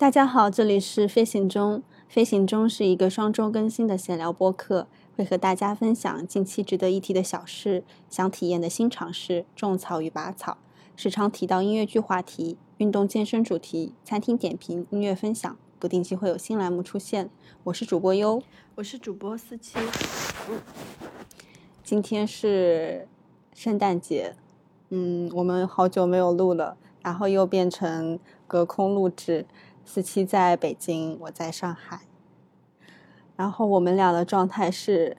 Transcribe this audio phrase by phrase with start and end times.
[0.00, 1.82] 大家好，这里是飞行中。
[2.08, 10.56] 飞行中是一个双周更新的闲聊播客，会和大家分享近期值得一提的小事、想体验的新尝试、种草与拔草，
[10.96, 17.28] 时常提到音乐剧话题、运动健身主题、餐厅点评、音乐分享，不定期会有新栏目出现。
[17.64, 18.42] 我是主播优，
[18.76, 19.78] 我是主播四七。
[21.84, 23.06] 今天是
[23.52, 24.34] 圣诞节，
[24.88, 29.44] 嗯，我们好久没有录了，然后又变成隔空录制。
[29.84, 32.00] 四七在北京，我在上海。
[33.36, 35.16] 然后我们俩的状态是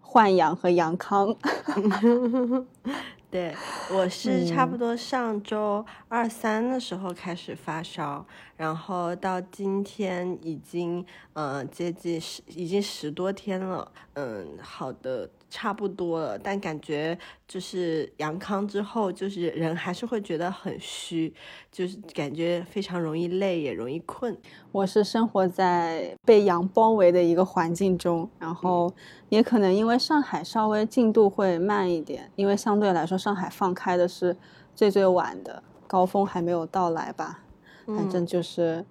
[0.00, 1.34] 换阳和阳康。
[3.30, 3.52] 对，
[3.92, 8.24] 我是差不多上周二三的时候开始发烧，
[8.56, 13.90] 然后到今天已经呃接近十，已经十多天了。
[14.14, 15.28] 嗯，好的。
[15.50, 21.32] 差不多了，但感觉就是阳康之后，就是人还是会觉得很虚，
[21.70, 24.36] 就是感觉非常容易累，也容易困。
[24.72, 28.92] 我是生活在被阳包围的一个环境中，然后
[29.28, 34.36] 也可能因为上海稍微进度会慢一点，因为相对来说上海放开的是
[34.74, 37.43] 最最晚的，高峰还没有到来吧。
[37.86, 38.84] 反正就是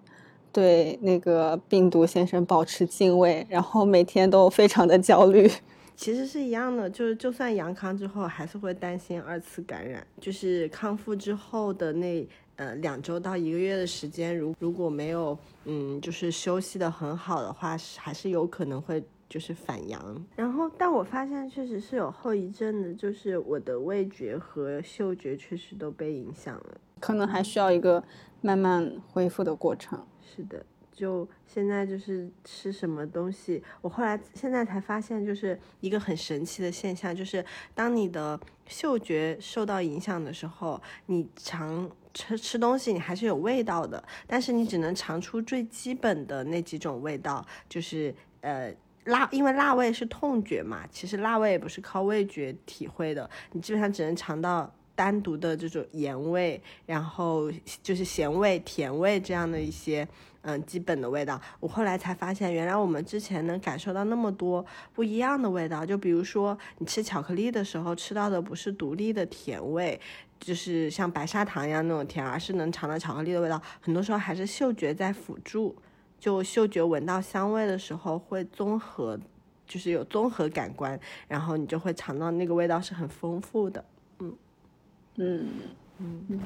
[0.52, 5.49] 对那个病毒先生保持敬畏，然后每天都非常的焦虑。
[5.95, 10.05] 其实是一样的，就是就算阳康之后，还是会担心二次感染。
[10.19, 20.25] 就是康复之后的那呃两周到一个月的时间，如如果没有嗯就是休息的很好的话，还是有可能会就是反阳。
[20.36, 28.03] 然后，但我发现确实是有后遗症的，就是我的味觉和嗅觉确实都被影响了，可能还需要一个
[28.44, 30.05] 慢慢恢复的过程。
[30.22, 30.63] 是的。
[30.95, 48.71] 就现在就是吃什么东西，我后来现在才发现，就是一个很神奇的现象，就是当你的嗅觉受到影响的时候，你尝吃吃东西，你还是有味道的，但是你只能尝出最基本的那几种味道，就是呃
[49.05, 54.71] 辣，因为辣味是痛觉嘛，其实辣味也不是靠味觉体会的，你基本上只能尝到。
[54.95, 60.08] 单独的这种盐味，然后就是咸味、甜味这样的一些
[60.42, 61.39] 嗯基本的味道。
[61.59, 65.86] 我后来才发现，原来我们之前能感受到那么多不一样的味道。
[65.86, 69.99] 就比如说，你吃巧克力的时候吃到的不是独立的甜味，
[70.39, 73.61] 就是像白砂糖一样那种甜，而是能尝到巧克力的味道。
[73.81, 75.75] 很多时候还是嗅觉在辅助，
[76.20, 79.20] 就嗅觉闻到香味的时候会综合，
[79.65, 83.83] 就是有综合感官，然后你就会尝到那个味道是很丰富的。
[85.15, 85.47] 嗯
[85.99, 86.39] 嗯嗯，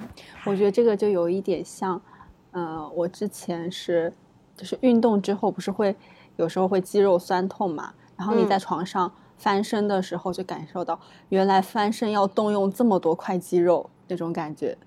[0.46, 2.02] 我觉得这个就有一点像，
[2.52, 4.12] 呃，我之前是
[4.56, 5.96] 就是运动之后不是会
[6.36, 14.78] 有时候会肌肉酸痛嘛，然后你在床上翻身的时候就感受到原来翻身要动用这么多块肌肉那种感觉。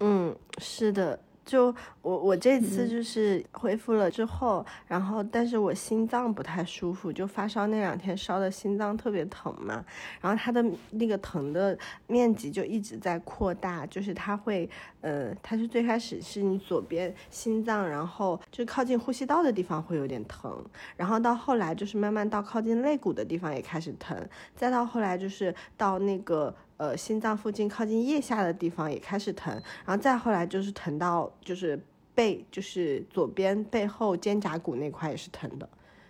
[0.00, 1.18] 嗯，是的。
[1.44, 9.84] 就我我这次就是恢复了之后，然后但是我心脏不太舒服，就发烧那两天烧的心脏特别疼嘛，
[10.20, 11.76] 然后它的那个疼的
[12.06, 14.68] 面积就一直在扩大，就是它会
[15.00, 20.64] 呃，它是最开始是你左边心脏，然后就靠近呼吸道的地方会有点疼，
[20.96, 24.16] 然后到后来就是慢慢到靠近肋骨的地方也开始疼，
[24.54, 26.54] 再到后来就是到那个。
[26.82, 29.54] 呃，心脏附近靠近腋下的地方也开始疼，
[29.86, 31.80] 然后再后来就是疼到就是
[32.12, 35.68] 背，就是左边背后肩胛骨那块也是疼的，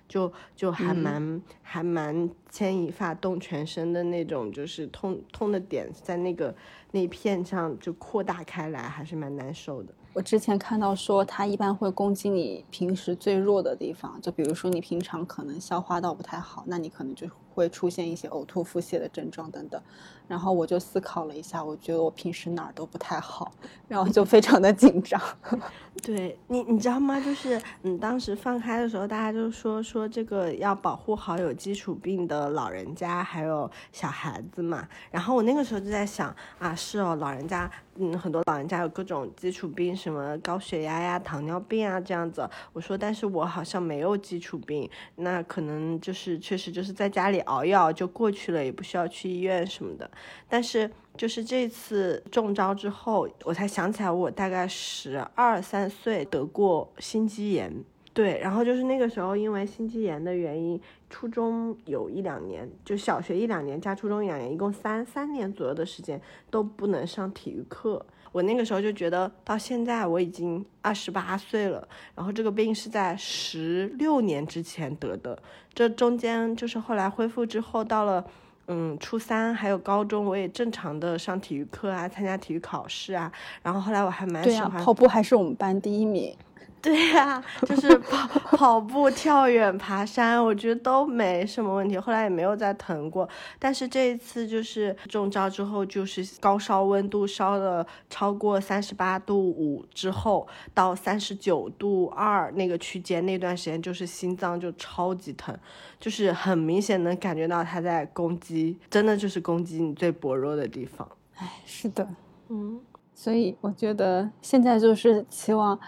[0.08, 6.54] 就就还蛮还蛮牵一发动全身的那种，就是痛痛的点在那个
[6.90, 9.92] 那片上就扩大开来，还是蛮难受的。
[10.14, 19.80] 我之前看到说，它一般会攻击你平时最弱的地方，就比如说你平常可能消化道不太好，那你可能就会出现一些呕吐、腹泻的症状等等。
[20.28, 23.52] 然后我就思考了一下，我觉得我平时哪儿都不太好，
[23.88, 25.20] 然后就非常的紧张。
[26.02, 27.20] 对你，你知道吗？
[27.20, 34.88] 就是嗯，当时放开的时候，大家就说说这个要保护好有基础病的老人家还有小孩子嘛。
[35.10, 42.48] 然后我那个时候就在想啊，是哦，老人家，嗯，很多老人家有各种基础病，什么高血压呀、糖尿病啊这样子。
[42.72, 50.10] 我说，但是我好像没有基础病，那可能就是确实就是在家里熬一熬就过去了，也不需要去医院什么的。
[50.48, 57.72] 但是，就是这次中招之后，我才想起来，我大概十二三岁得过心肌炎。
[58.14, 60.78] 对，然后就是那个时候，因为心肌炎的原因，
[61.08, 66.20] 初中有一两年，就小学一两年加初中一两年，一共三三年左右的时间
[66.50, 68.04] 都不能上体育课。
[68.30, 75.42] 我那个时候就觉得，到现在我已经二十八岁了，然后这个病是在十六年之前得的，
[75.72, 78.26] 这中间就是后来恢复之后，到了。
[78.68, 83.30] 嗯，初三还有高中，我也正常的上体育课啊，参加体育考试啊。
[83.62, 86.34] 然后后来我还蛮喜欢跑步，还是我们班第一名。
[86.82, 88.26] 对呀、就是 跑
[88.56, 91.96] 跑步、跳远、爬山，我觉得都没什么问题。
[91.96, 93.28] 后来也没有再疼过，
[93.60, 100.44] 但是这一次就是中招之后，就是高烧温度烧了超过三十八度五之后，
[100.74, 105.56] 到三十九度二那个区间，那段时间就是心脏就超级疼，
[106.00, 111.08] 就是很明显能感觉到它在攻击，真的就是攻击你最薄弱的地方。
[111.36, 112.08] 哎，是的，
[112.48, 112.80] 嗯，
[113.14, 115.78] 所以我觉得现在就是期望，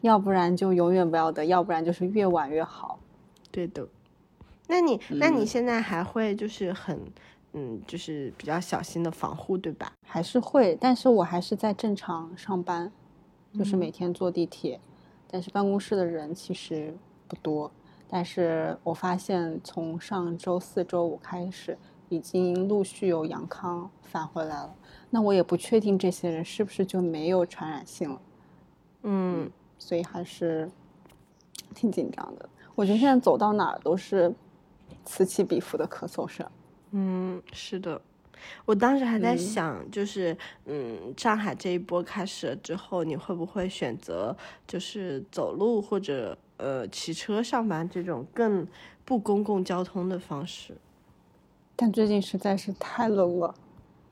[0.00, 2.98] 要不然就永远不要得，要不然就是越晚越好。
[3.50, 3.86] 对的。
[4.66, 7.00] 那你，那你现在还会就是很，
[7.54, 9.92] 嗯，就是比较小心的防护，对吧？
[10.06, 12.92] 还是会，但是我还是在正常上班，
[13.54, 14.78] 就是每天坐地铁，
[15.30, 16.94] 但是办公室的人其实
[17.26, 17.70] 不多。
[18.10, 21.76] 但是我发现从上周四周五开始，
[22.08, 24.74] 已经陆续有阳康返回来了。
[25.10, 28.20] 那我也不确定这些人是不是就没有传染性了，
[29.02, 30.70] 嗯，所以还是
[31.74, 32.48] 挺紧张的。
[32.74, 34.32] 我觉得现在走到哪儿都是
[35.04, 36.46] 此起彼伏的咳嗽声。
[36.90, 38.00] 嗯，是的。
[38.64, 40.36] 我当时还在嗯想，就是，
[40.66, 44.36] 嗯，上海这一波开始了之后，你会不会选择
[44.66, 48.66] 就是走路或者呃骑车上班这种更
[49.04, 50.76] 不公共交通的方式？
[51.74, 53.54] 但最近实在是太冷了。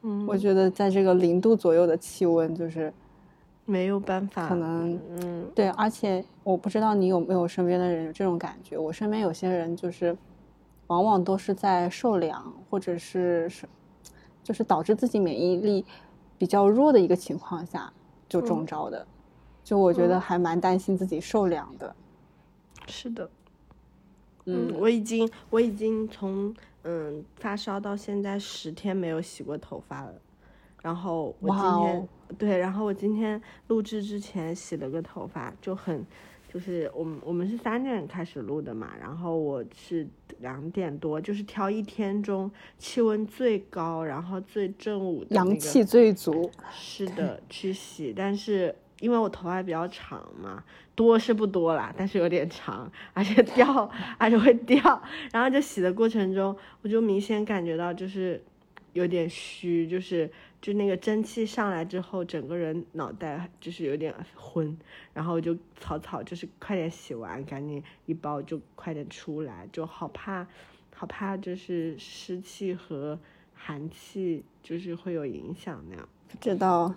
[0.03, 2.93] 嗯，我觉得在这个零度左右的气温，就是
[3.67, 8.79] 没有办法，可能嗯对，而且我不知道你有没有身边的人有这种感觉。
[8.79, 10.17] 我身边有些人就是，
[10.87, 13.69] 往往都是在受凉或者是是，
[14.43, 15.85] 就是导致自己免疫力
[16.39, 17.93] 比较弱的一个情况下
[18.29, 19.07] 就中招的。
[19.65, 21.95] 就我觉得还蛮担心自己受凉的。
[22.87, 23.29] 是的。
[24.45, 26.55] 嗯嗯，我已经我已经从
[26.85, 30.15] 嗯发烧到现在十天没有洗过头发了，
[30.87, 32.09] 然后我今哇天、哦。
[32.38, 36.06] 对，然后我今天录制之前洗了个头发，就很
[36.49, 40.06] 就是我们我们是三点开始录的嘛，然后我是
[40.38, 42.49] 两点多，就是挑一天中
[42.79, 50.62] 气温最高，然后最正午的那个阳气最足，是的，去洗，但是因为我头发比较长嘛，
[50.94, 58.43] 多是不多啦，但是有点长，而且掉， 而且会掉，然后就洗的过程中，我就明显感觉到就是
[58.94, 60.31] 有点虚，就是
[60.67, 64.77] 就那个蒸汽上来之后，整个人脑袋就是有点昏，
[65.15, 70.45] 然后就草草就是快点洗完，赶紧一包就快点出来，就好怕，
[70.93, 73.17] 好怕就是湿气和
[73.55, 76.09] 寒气就是会有影响那样。
[76.27, 76.93] 不知道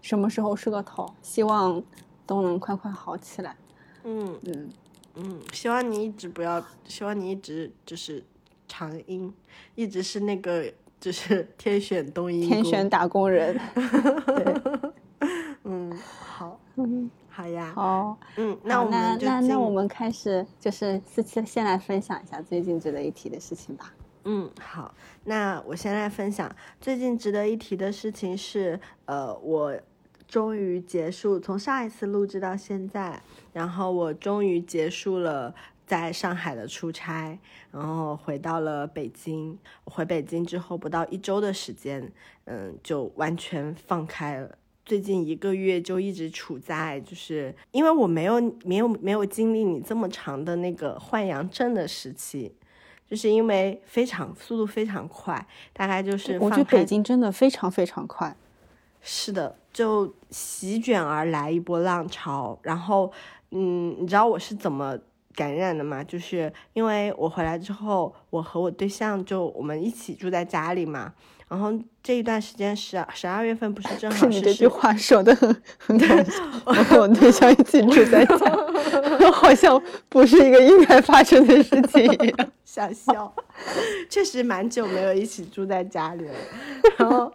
[0.00, 1.84] 什么时候是个头，希望
[2.24, 3.54] 都能快快好起来。
[4.02, 4.70] 嗯嗯，
[5.16, 8.24] 嗯，希望你一直不要，希望你一直就是
[8.66, 9.30] 长音，
[9.74, 13.58] 一直是那个就是天选冬阴天选打工人。
[15.64, 18.18] 嗯，好，嗯，好呀，好。
[18.36, 23.92] 嗯，那我们那那我们开始，就是四期先来分享一下最近值得一提的事情吧。
[24.24, 24.94] 嗯，好，
[25.24, 26.50] 那我先来分享
[26.80, 29.78] 最近值得一提的事情是，呃，我
[30.28, 35.54] 终于结束从上一次录制到现在，然后我终于结束了
[35.90, 37.36] 在上海的出差，
[37.72, 39.58] 然后回到了北京。
[39.82, 42.12] 回北京之后不到一周的时间，
[42.44, 44.56] 嗯，就完全放开了。
[44.84, 52.54] 最近一个月就一直处在，就是因为我没有没有没有经历你这么长的那个换阳症的时期，
[53.08, 58.36] 就是因为非常速度非常快，大概就是我觉得北京真的非常非常快。
[59.02, 62.56] 是的，就席卷而来一波浪潮。
[62.62, 63.10] 然后，
[63.50, 64.96] 嗯，你知道我是怎么
[65.34, 66.02] 感染的嘛？
[66.04, 71.12] 就是因为我回来之后，我和我对象就我们一起住在家里嘛。
[71.48, 76.44] 然后这一段时间十二十二月份不是正好是是你这句话说的很很搞笑。
[76.64, 78.36] 我和我对象一起住在家，
[79.34, 82.50] 好像不是一个应该发生的事情一样。
[82.64, 83.34] 想笑，
[84.08, 86.34] 确实蛮久没有一起住在家里了。
[86.96, 87.32] 然后，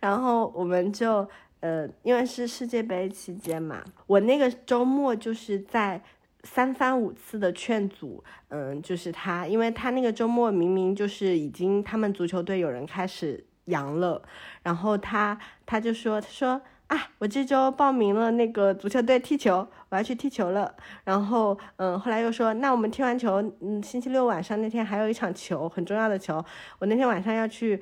[0.00, 1.24] 然后我们就
[1.60, 6.02] 呃，因为是世界杯期间嘛，我那个周末就是在
[6.44, 14.22] 三番五次的劝阻，嗯，就是他，因为他那个周末明明就是已经他们足球队有人开始阳了，
[14.62, 16.60] 然后他他就说他说。
[16.90, 20.74] 啊，我这周报名了那个足球队踢球，我要去踢球了。
[21.04, 26.44] 然后，嗯，后来又说，那我们踢完球，嗯，星期六晚上那天还有一场球，很重要的球，
[26.80, 27.80] 我那天晚上要去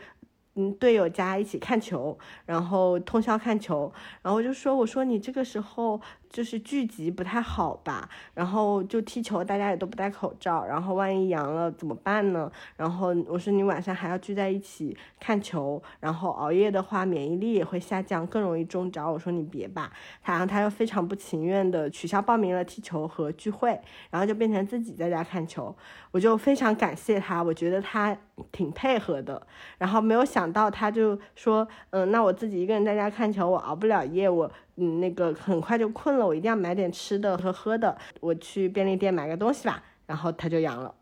[0.59, 6.01] 嗯队友家一起看球，然后通宵看球，然后我就说我说你这个时候。
[6.31, 12.53] 就是聚集不太好吧，然后就踢球，大家也都不戴口罩，然后万一阳了怎么办呢？
[12.77, 19.11] 然后我说你晚上还要聚在一起看球，然后熬夜的话免疫力也会下降，更容易中招。
[19.11, 19.91] 我说你别吧，
[20.23, 25.75] 他然后他又非常不情愿的取消报名了踢球和聚会，然后就变成自己在家看球。
[26.11, 28.15] 我就非常感谢他，我觉得他
[28.53, 29.41] 挺配合的。
[29.79, 34.51] 然后没有想到他就说，嗯，那我自己一个人在家看球，我熬不了夜，我。
[34.81, 37.99] 嗯，那个很快就困了，我一定要买点吃的和喝的。
[38.21, 40.95] 我去便利店买个东西吧，然后他就阳了，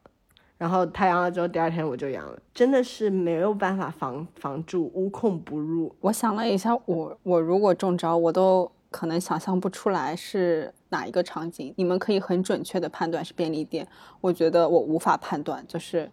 [0.57, 5.95] 然后他阳了之后，第二天我就阳了，真的是没有办法防防住，无孔不入。
[6.01, 11.75] 我想了一下，我我如果中招，我都可能想象不出来是哪一个场景。
[11.77, 13.87] 你们可以很准确的判断是便利店，
[14.23, 16.11] 我觉得我无法判断，就是。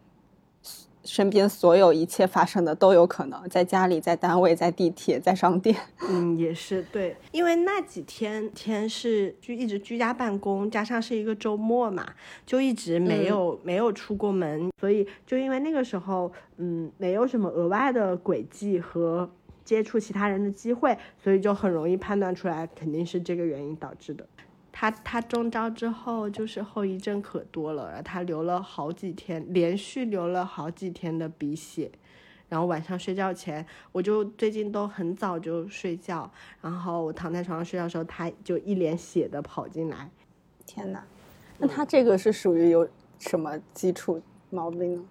[1.04, 5.76] 身边所有一切发生的都有可能，在家里，在单位，在地铁，在商店。
[6.10, 12.08] 嗯，也是对，因为那几天天是就一直居家办公，加上是一个周末嘛，
[12.46, 19.30] 就一直没有没有出过门，所以就因为那个时候，嗯，没有什么额外的轨迹和
[19.66, 24.26] 接触其他人的机会，所以就很容易判断出来，肯定是这个原因导致的。
[24.76, 31.92] 他他中招之后就是后遗症可多了，他流了好几天，连续流了好几天的鼻血，
[32.50, 40.10] 然后晚上睡觉前，我就最近都很早就睡觉，然后我躺在床上睡觉的时候，他就一脸血的跑进来，
[40.66, 41.04] 天呐，
[41.60, 42.90] 那他这个是属于有
[43.20, 45.06] 什么基础毛病呢？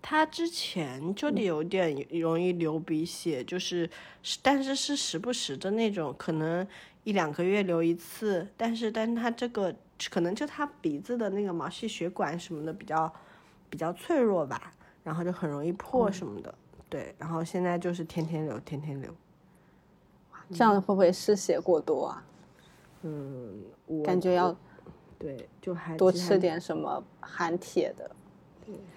[0.00, 3.90] 他之前就得有点容易流鼻血，就是，
[4.40, 6.64] 但是是时不时的那种，可能。
[7.04, 9.74] 一两个月流一次，但是，但是他这个
[10.10, 13.12] 可能就他鼻子的那个毛细血管什么的比较
[13.70, 16.54] 比较脆弱吧，然后就很容易破什么的，
[16.88, 19.14] 对，然后现在就是天天流，天天流，
[20.50, 22.24] 这样会不会失血过多啊？
[23.02, 24.56] 嗯，我感觉要
[25.18, 28.10] 对，就还多吃点什么含铁的。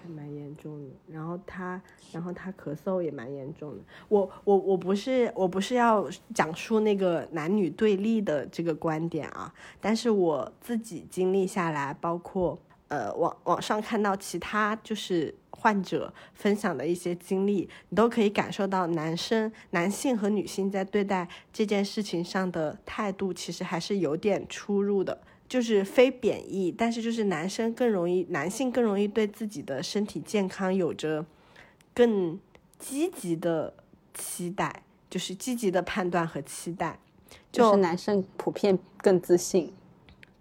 [0.02, 0.88] 还蛮严重的。
[1.10, 1.80] 然后他，
[2.12, 3.78] 然后他咳嗽也蛮严重的。
[4.08, 12.58] 我我我不是我不是要讲述那个男女对立的这个观点啊，但是我自己经历下来，包括
[12.88, 25.20] 呃网网上看到其他就是患者分享的一些经历，你都可以感受到男生男性和女性在对待这件事情上的态度，其实还是有点出入的。
[25.48, 31.24] 就是非贬义，但是就是男生更容易，男性更容易对自己的身体健康有着
[31.94, 32.38] 更
[32.78, 33.72] 积极的
[34.12, 36.98] 期待，就是积极的判断和期待。
[37.50, 39.72] 就是男生普遍更自信，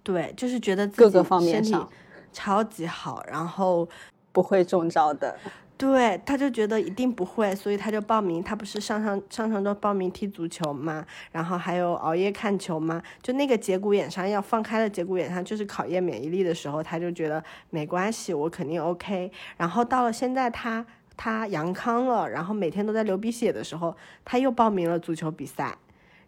[0.03, 1.89] 对，就是觉得各个方面上
[2.33, 3.87] 超级好，然后
[4.31, 5.37] 不会中招的。
[5.77, 8.41] 对，他就觉得一定不会，所以他就报名。
[8.41, 12.99] 他不是上上上上周报名踢足球嘛，然后还有熬夜看球嘛。
[13.21, 19.31] 就那个节骨眼上要放开的节骨眼上，就是考验免疫力的时候，他就觉得没关系，我肯定 OK。
[19.55, 20.83] 然后到了现在，他
[21.15, 25.77] 他阳康了，然后每天都在流鼻血的时候，他又报名了足球比赛。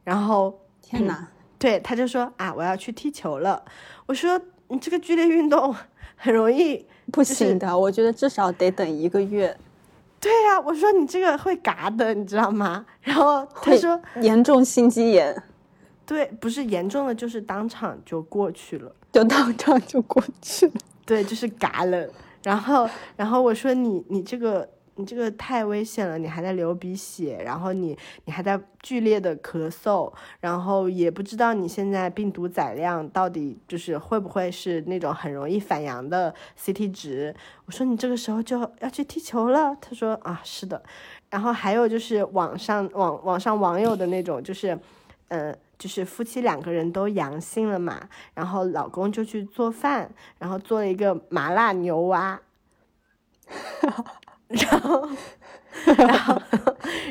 [0.03, 1.27] 然后天哪，
[1.58, 3.65] 对，他就说啊，我要去踢球了。
[4.06, 5.75] 我说你这个剧烈运动
[6.15, 6.86] 很容易。
[7.12, 9.56] 不行的，我觉得至少得等一个月。
[10.20, 12.86] 对呀，我说你这个会嘎的，你知道吗？
[13.01, 15.36] 然后他说严重心肌炎。
[16.06, 20.74] 对，不是严重的，就是当场就过去了，就当场就过去了。
[21.06, 22.08] 对，就是嘎了。
[22.44, 24.68] 然后，然后我说你，你这个。
[25.00, 37.34] 你这个太危险了，你还在流鼻血，然后你你还在剧烈的咳嗽，然后也不知道你现在病毒载量到底就是会不会是那种很容易反阳的 CT 值。
[37.65, 40.84] 我说你这个时候就要去踢球了，他说啊是的，
[41.29, 44.77] 然后还有就是网上网网上网友的那种就是，
[45.29, 52.41] 呃就是夫妻两个人都阳性了嘛，然后老公就去做饭，然后做了一个麻辣牛蛙。
[54.50, 55.08] 然后，
[55.96, 56.41] 然后，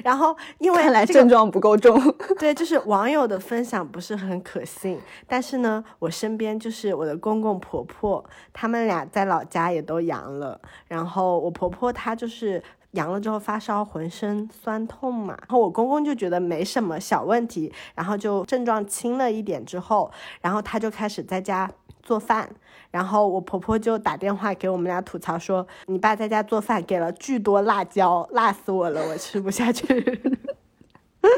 [0.02, 1.96] 然后，因为看来症状不够重。
[2.38, 5.00] 对，就是网友的分享不是很可信。
[5.26, 10.60] 但是呢，我身边就是我的公公婆婆，他们俩在老家也都阳了。
[10.88, 12.60] 然后我婆婆她就是
[12.92, 15.36] 阳了之后发烧，浑身酸痛嘛。
[15.40, 21.70] 然后我公公就觉得没什么小问题，然后就症状轻了一点之后，然后他就开始在家
[22.02, 22.48] 做饭。
[22.90, 29.84] 然后我婆婆就打电话给我们俩吐槽说：“你爸在家做饭给了巨多辣椒，辣死我了，我吃不下去。”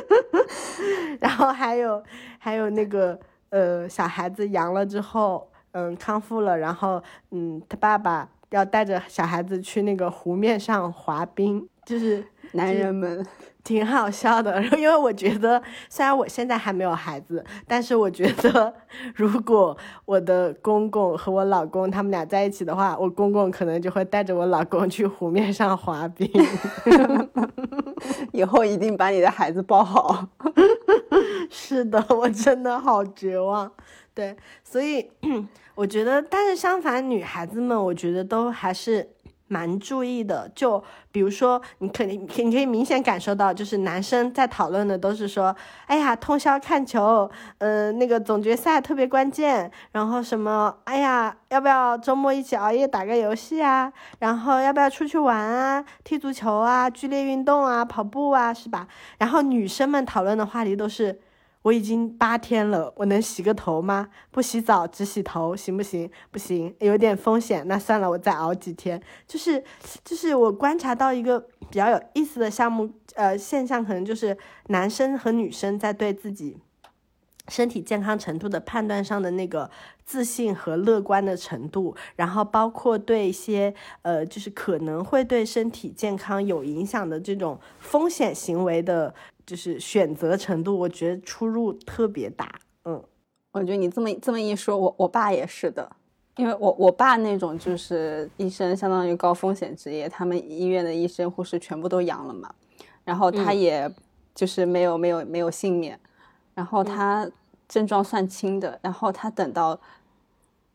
[1.19, 2.01] 然后还有
[2.39, 7.03] 还有那个呃小孩子阳了之后，嗯康复了，然后
[7.33, 13.27] 嗯他爸爸要带着小孩子去那个湖面上滑冰，就是 男人们。
[13.63, 18.73] 挺好笑的， 因为我觉得，虽然我现在还没有孩子，但是我觉得，
[19.15, 19.77] 如果
[20.07, 26.27] 我的公公和我老公他们俩在一起的话，我公公可能就会带着我老公去湖面上滑冰。
[28.33, 30.27] 以后一定把你的孩子抱好。
[31.51, 33.71] 是的，我真的好绝望。
[34.15, 35.11] 对，所以
[35.75, 39.11] 我觉得，但是相反，女孩子们，我觉得都还是。
[39.53, 45.53] 蛮注意的，就比如说，你肯定，你可以明显感受到，就是男生在讨论的都是说，
[45.87, 53.93] 哎呀，通宵看球，嗯，那个总决赛特别关键，然后什么，哎呀，要不要周末一起熬夜打个游戏啊？
[54.21, 55.85] 然后要不要出去玩啊？
[56.05, 56.89] 踢足球啊？
[56.89, 57.85] 剧烈运动啊？
[57.85, 58.55] 跑步啊？
[58.55, 58.87] 是吧？
[59.19, 61.21] 然后女生们讨论的话题都是。
[61.63, 64.09] 我已经八天了，我能洗个头吗？
[64.31, 66.11] 不洗澡只洗头行不行？
[66.31, 67.69] 不行，有点风险。
[67.69, 69.01] 那算了，我再熬几天。
[69.29, 69.63] 就是，
[70.03, 71.39] 就是我观察到一个
[71.69, 74.37] 比较有意思的项目，呃，现象可能就是
[74.69, 76.57] 男生和女生在对自己
[77.49, 79.71] 身体健康程度的判断上的那个
[80.03, 89.15] 自信和乐观的程度，然后包括对一些呃，就是可能会对身体健康有影响的这种风险行为的。
[89.51, 92.55] 就是选择程度，我觉得出入特别大。
[92.85, 93.03] 嗯，
[93.51, 95.91] 我觉得你这么这么一说，我我爸也是的，
[96.37, 102.55] 因为我我爸那种就是医生，相当于高风险职业，他们医院的医生护士全部都阳了嘛，
[103.03, 103.93] 然后他也
[104.33, 105.99] 就是没有没有没有幸免，
[106.55, 107.29] 然后他
[107.67, 109.77] 症状算轻的，然后他等到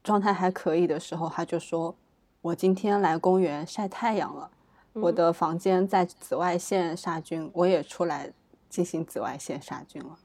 [0.04, 1.96] 状态还可以的时候，他就说
[2.44, 4.52] ：“我今天来公园晒太阳了，
[4.92, 8.30] 我的房间在紫外线杀菌，我也出来。”
[8.76, 10.18] 进行紫外线杀菌了。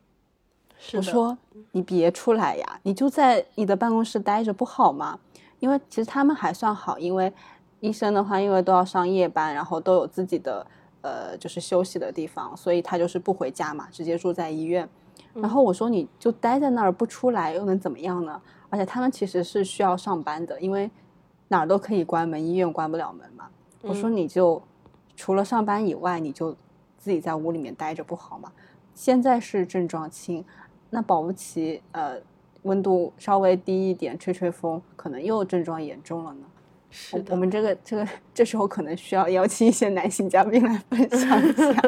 [0.95, 1.39] 我说
[1.71, 5.21] 你别出来呀，你就在你的办公室待着不好吗？
[5.61, 7.33] 因为其实他们还算好，因为
[7.79, 10.67] 医生的话，因为都要上夜班，然后都有自己的
[11.03, 14.89] 呃就是休息的地方，所以他就是不回家嘛，直接住在医院。
[15.35, 18.43] 然后我说你就待在那儿不出来又能怎么样呢？
[18.69, 20.91] 而且他们其实是需要上班的，因为
[21.49, 23.49] 哪儿都可以关门，医院关不了门嘛。
[23.83, 24.61] 我说你就
[25.15, 26.57] 除了上班以外，你就。
[27.01, 28.53] 自己在屋里面待着不好吗？
[28.95, 30.45] 现在是症状轻，
[30.91, 32.21] 那保不齐呃
[32.63, 36.47] 温度稍微低一点，吹吹风，可能又症状严重了呢。
[36.91, 41.83] 是的我们这个这个这时候可能需要邀请一些男性嘉宾来分享一下。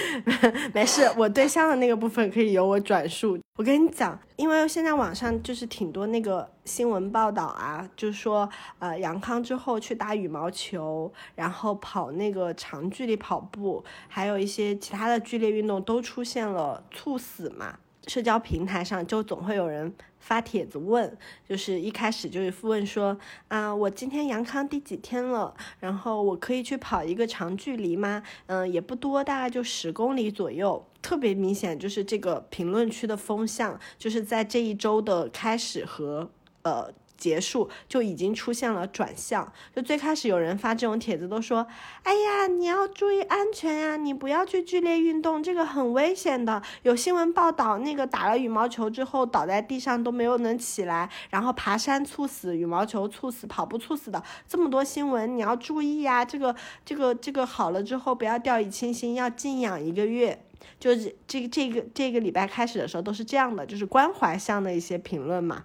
[0.74, 3.38] 没事，我对象的那个部分可以由我转述。
[3.56, 8.48] 我跟你讲，因为现在网上就是挺多那个新闻报道啊，就是说
[8.78, 17.76] 呃杨康之后去打羽毛球，然后跑那个长距离跑步，还有一些其他的剧烈运动都出现了猝死嘛。
[18.08, 25.52] 社交平台上就总会有人发帖子问，就是一开始就是问说啊，我今天阳康第几天了？
[25.80, 28.22] 然后我可以去跑一个长距离吗？
[28.46, 30.86] 嗯，也不多，大概就十公里左右。
[31.02, 36.30] 特别明显就是这个评论区的风向，就是在这一周的开始和
[36.62, 36.88] 呃。
[37.22, 41.64] 结束就已经出现了转向，就最开始有人发这种帖子都说，
[42.02, 46.60] 哎呀，你要注意安全呀，你不要去剧烈运动，这个很危险的。
[46.82, 56.24] 有新闻报道，那个打了羽毛球之后倒在地上都没有能起来，然后爬山猝死，羽毛球猝死，跑步猝死的这么多新闻，你要注意呀。
[56.24, 60.44] 这个这个这个好了之后不要掉以轻心，要静养一个月。
[60.80, 65.64] 就是这这个这个礼拜开始的时候都是这样的，就是关怀向的一些评论嘛。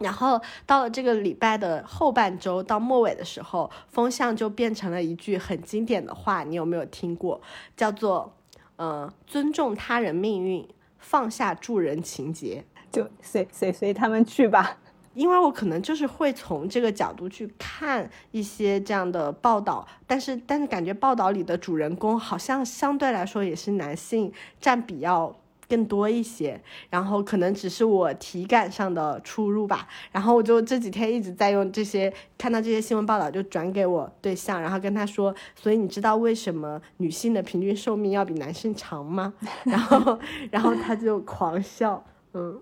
[0.00, 7.40] 然后到了这个礼拜的后半周到末尾的时候，风向就变成了一句很经典的话，你有没有听过？
[7.76, 8.34] 叫做
[8.76, 10.66] “呃，尊重他人命运，
[10.98, 14.78] 放下助人情节，就随随随他们去吧。
[15.12, 25.36] ”因为我可能就是会从这个角度去看一些这样的报道，但是但是感觉报道里的主人公好像相对来说也是男性占比要。
[25.70, 29.86] 更多一些，然后可能只是我体感上的出入吧。
[30.10, 39.32] 然后我就这几天一直在用这些，看到这些新闻报道就转给我对象，然后跟他说：“所以你知道为什么女性的平均寿命要比男性长吗？”
[39.64, 40.18] 然后，
[40.50, 42.04] 然后他就狂笑。
[42.34, 42.60] 嗯，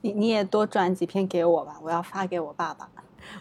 [0.00, 2.88] 你你也多转几篇给我吧，我要发给我爸爸。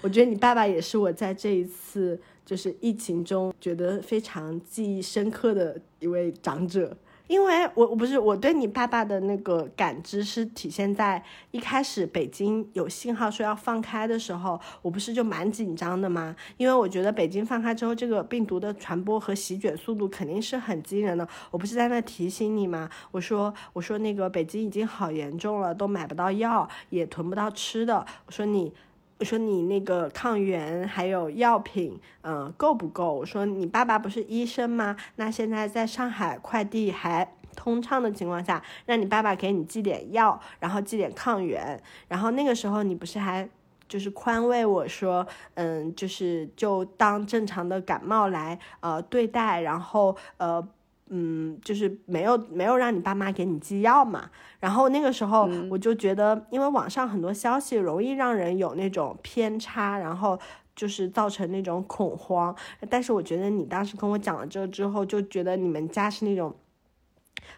[0.01, 6.95] 我觉得你爸爸也是我在这一次就是疫情中觉得非常记忆深刻的一位长者。
[7.31, 16.35] 因为我我不是我对你爸爸的那个感知是体现在一开始北京有信号说要放开的时候，我不是就蛮紧张的吗？
[16.57, 21.25] 因为我觉得北京放开之后，这个病毒的传播和席卷速度肯定是很惊人的。
[21.51, 22.89] 我不是在那提醒你吗？
[23.11, 28.05] 我说我说那个北京已经好严重了，都买不到药，也囤不到吃的。
[28.25, 28.73] 我说你。
[29.21, 33.13] 我说你那个抗原还有药品，嗯，够不够？
[33.13, 34.97] 我说你爸爸不是医生吗？
[35.17, 43.47] 那现在在上海快递还通畅的情况下，让你爸爸给你寄点药，然后寄点抗原，然后那个时候你不是还
[43.87, 50.67] 就是宽慰我说，嗯，就是就当正常的感冒来呃对待，然后呃。
[51.13, 60.39] 嗯，就是没有没有让你爸妈给你寄药嘛，然后那个时候我就觉得，因为网上很多消息容易让人有那种偏差，然后
[60.73, 62.55] 就是造成那种恐慌。
[62.89, 66.55] 但是我觉得你当时跟我讲了这个之后，就觉得你们家是那种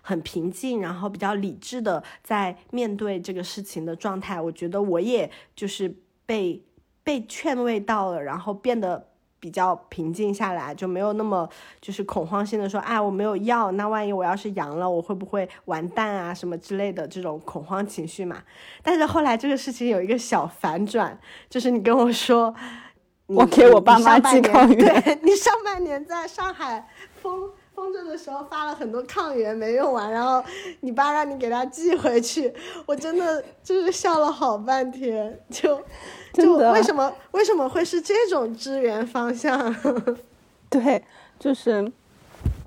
[0.01, 4.41] 很平静，然后比较理智的在面对这个事情的状态。
[4.41, 6.65] 我觉得我也就是被
[7.03, 9.12] 被劝慰到了，然后变得。
[9.43, 11.47] 比较平静下来，就没有那么
[11.81, 18.37] 就是恐慌性的说，哎，我没有药，那万一我要是阳了，我会不会完蛋啊，什么之类的这种恐慌情绪嘛。
[18.81, 22.55] 但是后来这个事情有一个小反转，就是你跟我说，
[23.25, 26.87] 我给我爸妈寄抗原，对你上半年在上海
[27.21, 27.51] 封
[27.83, 30.41] 封着的时候发了很多抗原没用完，然后
[30.79, 32.53] 你爸让你给他寄回去，
[32.85, 35.81] 我真的就是笑了好半天，就。
[36.31, 39.75] 就为什么为什么会是这种支援方向？
[40.67, 41.03] 对，
[41.37, 41.91] 就是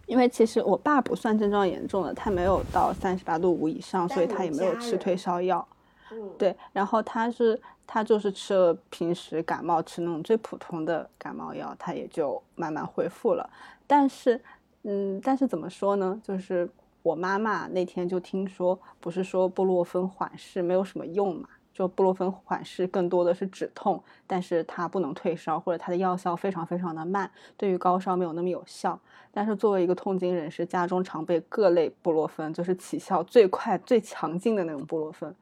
[0.06, 5.66] 因为其实我爸不算症状严重的，他没有到三十八度五以上，所以他也没有吃退烧药。
[6.12, 13.50] 嗯，对，然后他是他就是吃了平时感冒吃那种最普通的感冒药，他也就慢慢恢复了。
[13.88, 14.40] 但是，
[14.88, 16.20] 嗯，但是怎么说呢？
[16.22, 16.68] 就是
[17.02, 21.48] 我妈妈那天就听说，不是说布洛芬缓释没有什么用嘛？
[21.74, 28.98] 就布洛芬缓释更多的是止痛，但是它不能退烧，或者它的药效非常非常的慢，对于高烧没有那么有效。
[29.32, 35.34] 但是作为一个痛经人士，家中常备各类布洛芬，就是起效最快、最强劲的那种布洛芬。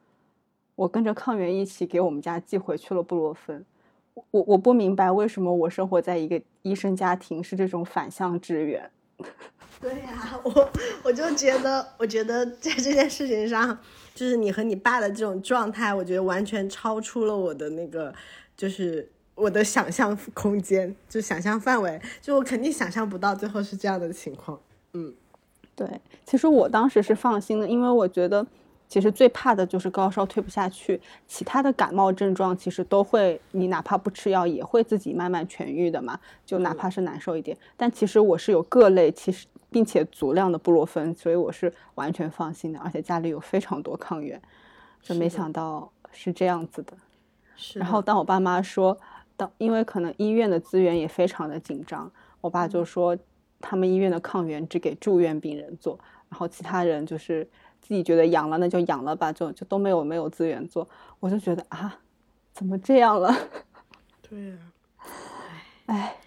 [0.75, 3.63] 我跟着抗原一起给我们家寄回去了布洛芬。
[4.31, 8.89] 我我不明白为什么我生活在一个医生家庭是这种反向支援。
[9.81, 10.69] 对呀，我
[11.03, 13.77] 我就觉得，我觉得在这件事情上。
[14.15, 18.15] 就是你和你爸的这种状态，我觉得完全超出了我的那个，
[18.55, 24.57] 就是我的想象空间，就想象范围，就我肯定想象不到最后是这样的情况。
[24.93, 25.13] 嗯，
[25.75, 28.47] 对，其实我当时是放心的，因为我觉得
[28.95, 37.57] 其实最怕的就是高烧退不下去，其他的感冒症状其实都会，你哪怕不吃药也会自己慢慢痊愈的嘛，就哪怕是难受一点。
[37.75, 39.47] 但其实我是有各类，其实。
[39.71, 44.41] 并且足量的布洛芬，所以我是完全放心的，而且家里有非常多抗原，
[45.01, 46.93] 就没想到是这样子的。
[47.57, 47.77] 是。
[47.77, 48.97] 然后当我爸妈说，
[49.35, 53.17] 当因为可能医院的资源也非常的紧张，我爸就说
[53.59, 57.45] 他们医院的抗原只给住院病人做，然后其他人就是
[57.85, 60.87] 自己觉得养了那就养了吧，就就都没有没有资源做，
[61.19, 61.99] 我就觉得啊，
[62.51, 63.31] 怎么这样了？
[64.27, 64.57] 对呀，
[65.85, 66.17] 哎。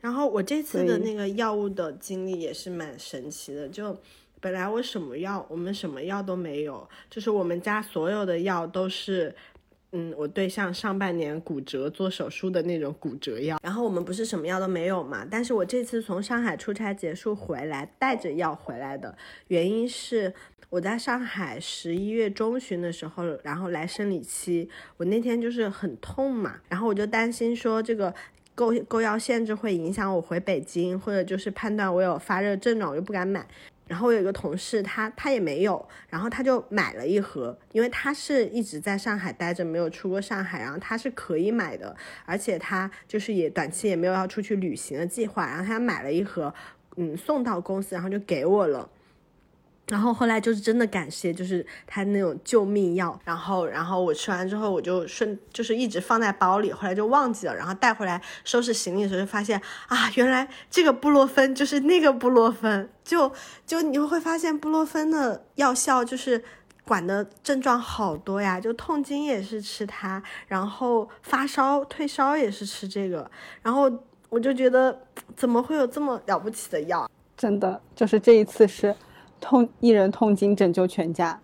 [0.00, 3.96] 然后我这次的那个药物的经历也是蛮神奇的，就
[4.40, 9.34] 本来我什么药，我们什么药都没有，就是我们家所有的药都是，
[9.92, 13.58] 嗯，我对象上半年骨折做手术的那种骨折药。
[13.62, 20.32] 然后我们不是什么药都没有嘛，但是我这次从上海出差结束回来，带着药回来的原因是
[20.70, 28.14] 我在上海十一月中旬的时候，然后来生理期，我那天就是很痛嘛，然后我就担心说这个。
[28.54, 33.46] 购购药限制会影响我回北京，或者就是判断我有发热症状，我又不敢买。
[33.88, 41.96] 然后我有一个同事，他他也没有，然后他就买了一盒，因为他是一直在上海待着，没有出过上海，然后他是可以买的，
[42.26, 46.52] 而且他就是也短期也没有要出去旅行的计划，然后他买了一盒，
[46.96, 48.88] 嗯，送到公司，然后就给我了。
[49.88, 53.18] 然后后来就是真的感谢，就是他那种救命药。
[53.24, 57.56] 然后，然后我吃完之后，我就顺就是一直放在包里，后来就忘记了。
[57.56, 62.90] 然后带回来收拾行李的时候，就发现啊，原来这个布洛芬就是那个布洛芬。
[63.02, 63.32] 就
[63.66, 66.44] 就你会发现布洛芬的药效就是
[66.84, 73.30] 管的症状好多呀，就痛经也是吃它，然后发烧退烧也是吃这个。
[73.62, 73.90] 然后
[74.28, 75.00] 我就觉得
[75.34, 77.10] 怎么会有这么了不起的药？
[77.34, 78.94] 真的就是这一次是。
[79.40, 81.40] 痛一人痛经拯救全家，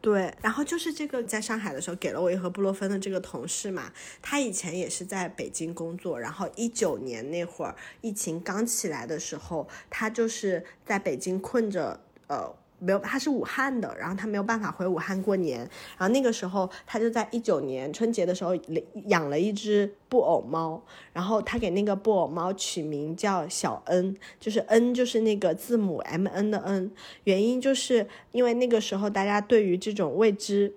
[0.00, 12.54] 对，然后就是这个在上海的时候给了我一盒布洛芬的这个同事嘛，他以前也是在北京工作，然后一九年那会儿疫情刚起来的时候，他就是在北京困着，呃。
[12.84, 15.58] 没有，他是武汉的，然后他没有办法回武汉过年，
[15.96, 18.54] 然后那个时候他就在一九年春节的时候
[19.06, 26.90] 养了一只布偶猫，然后他给那个布偶猫取名叫小恩，就是 N 就是那个字母 M N 的 N，
[27.24, 30.74] 原因就是因为那个时候大家对于这种未知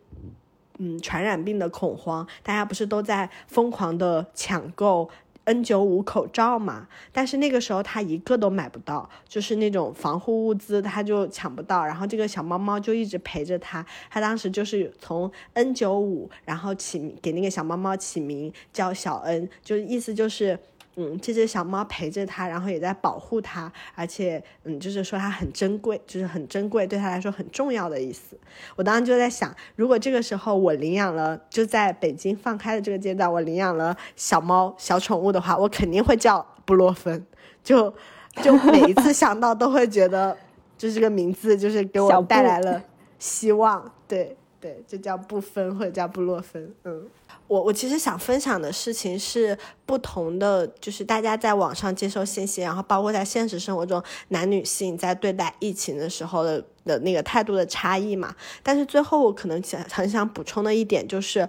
[0.77, 5.09] 嗯传染病的恐慌，大家不是都在疯狂的抢购。
[5.47, 20.59] N 九五口罩嘛，但是那个时候他一个都买不到，就是那种防护物资他就抢不到，然后这个小猫猫就一直陪着他，他当时就是从 N 九五，然后起给那个小猫猫起名叫小 N，就意思就是。
[20.99, 28.35] 嗯，这只小猫陪着它，然后也在保护它，而且，嗯，就是说它很珍贵，就是很珍贵，对它来说很重要的意思。
[28.75, 37.23] 我当时就在想，如果这个时候我领养了，就在北京放开的这个阶段，我领养了小猫、小宠物的话，我肯定会叫布洛芬。
[37.63, 37.93] 就，
[38.41, 40.35] 就每一次想到都会觉得，
[40.79, 42.81] 就这个名字就是给我带来了
[43.19, 43.93] 希望。
[44.07, 46.73] 对，对，就叫布芬或者叫布洛芬。
[46.85, 47.05] 嗯。
[47.47, 58.35] 我我其实想分享的事情是不同的，就是大家在网上接收信息，然后包括在现实生活中男女性在对待疫情的时候的的那个态度的差异嘛。
[58.61, 61.47] 但是最后我可能想很想补充的一点就是，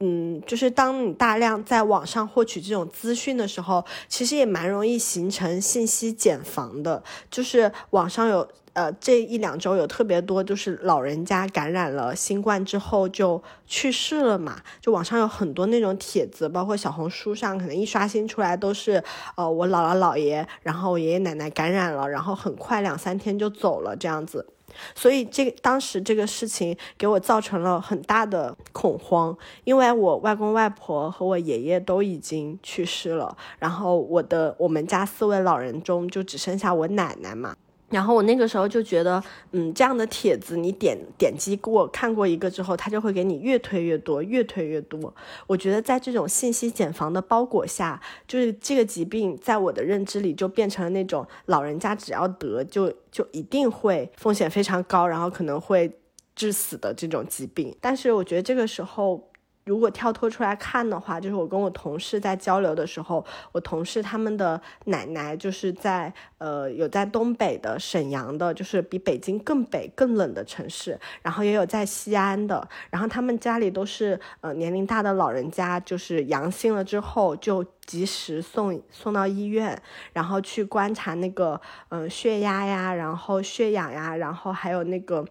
[0.00, 8.48] 嗯，就是当你大量在网上获取这种资讯的时候，其实也蛮容易形成信息茧房的，就是网上有。
[8.72, 14.62] 呃，这一两周有特别多，就是老人家感染了新冠之后就去世了嘛。
[14.80, 19.02] 就网上有很多那种帖子，包括小红书上，可能一刷新出来都是，
[19.34, 24.46] 呃，我姥姥姥爷，然后我爷爷奶奶感染了，然后很快两三天就走了这样子。
[24.94, 37.56] 所以这个当时这个事情给我造成了很大的恐慌，因为我外公外婆和我爷爷都已经去世了，然后我的我们家四位老人中就只剩下我奶奶嘛。
[37.90, 39.22] 然后我那个时候就觉得，
[39.52, 45.12] 嗯，这样的帖子你点点击过看过一个之后，他就会给你越推越多，越推越多。
[45.46, 55.90] 我觉得在这种信息茧房的包裹下，就是这个疾病在我的认知里就变成了那种老人家只要得就就一定会风险非常高，然后可能会
[56.36, 57.76] 致死的这种疾病。
[57.80, 59.29] 但是我觉得这个时候。
[59.64, 79.80] 如果跳脱出来看的话，就是我跟我同事在交流的时候，我同事他们的奶奶就是在呃有在东北的沈阳的，就是比北京更北更冷的城市，然后也有在西安的，然后他们家里都是呃年龄大的老人家，就是阳性了之后就及时送送到医院，
[80.12, 85.24] 然后去观察那个嗯血压呀，然后血氧呀，然后还有那个。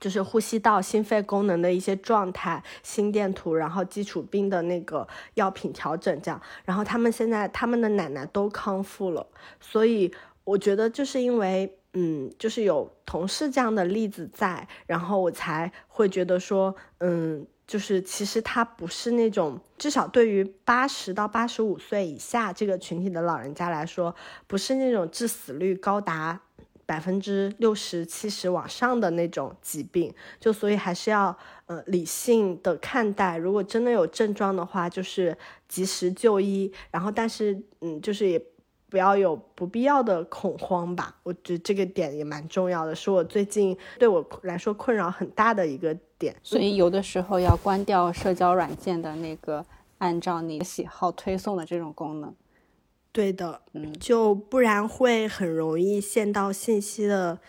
[0.00, 6.40] 就是呼吸道、心肺功能的一些状态、心电图，然后基础病的那个药品调整，这样。
[6.64, 9.26] 然后他们现在他们的奶奶都康复了，
[9.60, 10.12] 所以
[10.44, 24.14] 我觉得就是因为，嗯，就是有同事这样的例子在，然后我才会觉得说，嗯，就是其实他不是那种，至少对于八十到八十五岁以下这个群体的老人家来说，
[24.46, 26.40] 不是那种致死率高达。
[26.90, 31.32] 百分之六十七十往上的那种疾病，就所以还是要
[31.66, 33.36] 呃理性的看待。
[33.36, 36.72] 如果真的有症状的话，就是及时就医。
[36.90, 38.42] 然后，但是嗯，就是也
[38.88, 41.14] 不要有不必要的恐慌吧。
[41.22, 46.34] 我觉得这个点也蛮重要的，是我最近对我来说困扰很大的一个点。
[46.42, 49.64] 所以有的时候要关掉社交软件的那个
[49.98, 52.34] 按照你的喜好推送的这种功能。
[53.12, 57.40] 对的，嗯，就不然会很容易陷到信息的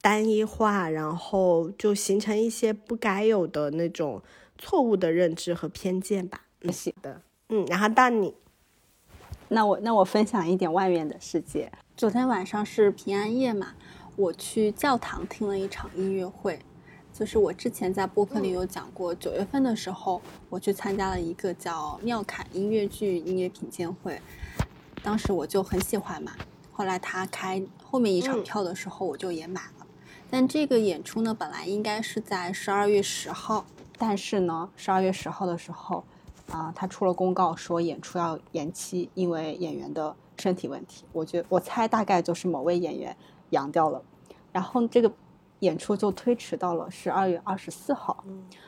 [0.00, 4.22] 单一化，然后就形成一些不该有的那种
[4.56, 6.42] 错误的认知和偏见吧。
[6.60, 8.32] 嗯，是的，嗯，然后到你，
[9.48, 11.72] 那我那我分享一点外面的世界。
[11.96, 13.74] 昨天晚上是平安夜嘛，
[14.14, 16.60] 我去教堂听了一场音乐会，
[17.12, 24.20] 就是我之前在播客里有讲过，九月份的时候我去参加了一个叫妙凯音乐剧音乐品鉴会。
[25.02, 26.32] 当时我就很喜欢嘛，
[26.72, 29.86] 后来他开后面一场票的时候，我就也买了。
[30.30, 33.64] 但这个演出呢，本来应该是在十二月十号，
[33.96, 36.04] 但是呢，十二月十号的时候，
[36.50, 41.04] 啊，他出了公告说演出要延期，因为演员的身体问题。
[41.12, 43.16] 我觉我猜大概就是某位演员
[43.50, 44.02] 阳掉了，
[44.52, 45.10] 然后这个
[45.60, 48.22] 演出就推迟到了十二月二十四号。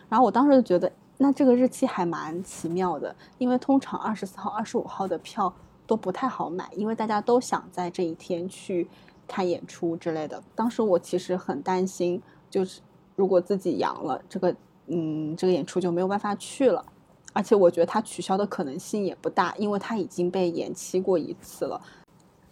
[0.09, 5.53] 然后我当时就觉得，那这个日期还蛮奇妙的，因为通常二十四号、二十五号的票。
[5.91, 8.89] 都不太好买，因为大家都想在这一天去
[9.27, 10.41] 看演出之类的。
[10.55, 12.81] 当时我其实很担心，就是
[13.17, 14.55] 如果自己阳了，这个
[14.87, 16.85] 嗯，这个演出就没有办法去了。
[17.33, 21.81] 而且我觉得它取消的可能性也不大，因为它已经被延期过一次了。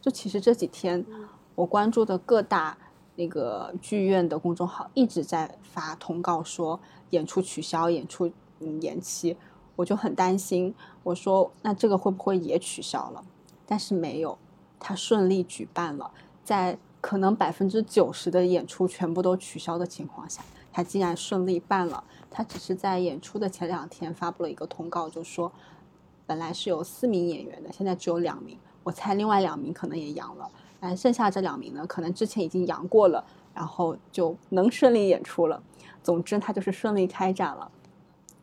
[0.00, 1.06] 就其实这几天
[1.54, 2.76] 我关注的各大
[3.14, 9.36] 那个剧院的公众号一直在发通告说演出取消，演出嗯延期。
[9.76, 10.74] 我就很担心，
[11.08, 13.24] 我说那这个会不会也取消了？
[13.64, 14.36] 但是没有，
[14.78, 16.10] 他顺利举办了。
[16.44, 22.04] 在可能百分之九十的演出全部都取消的情况下，他竟然顺利办了。
[22.30, 25.50] 他只是在演出的前两天发布了一个通告，就说
[26.26, 28.58] 本来是有四名演员的，现在只有两名。
[28.82, 35.62] 我猜另外两名可能也阳了，但剩下这两名呢，可能之前已经阳过了，然后就能顺利演出了。
[36.02, 37.70] 总之，他就是顺利开展了。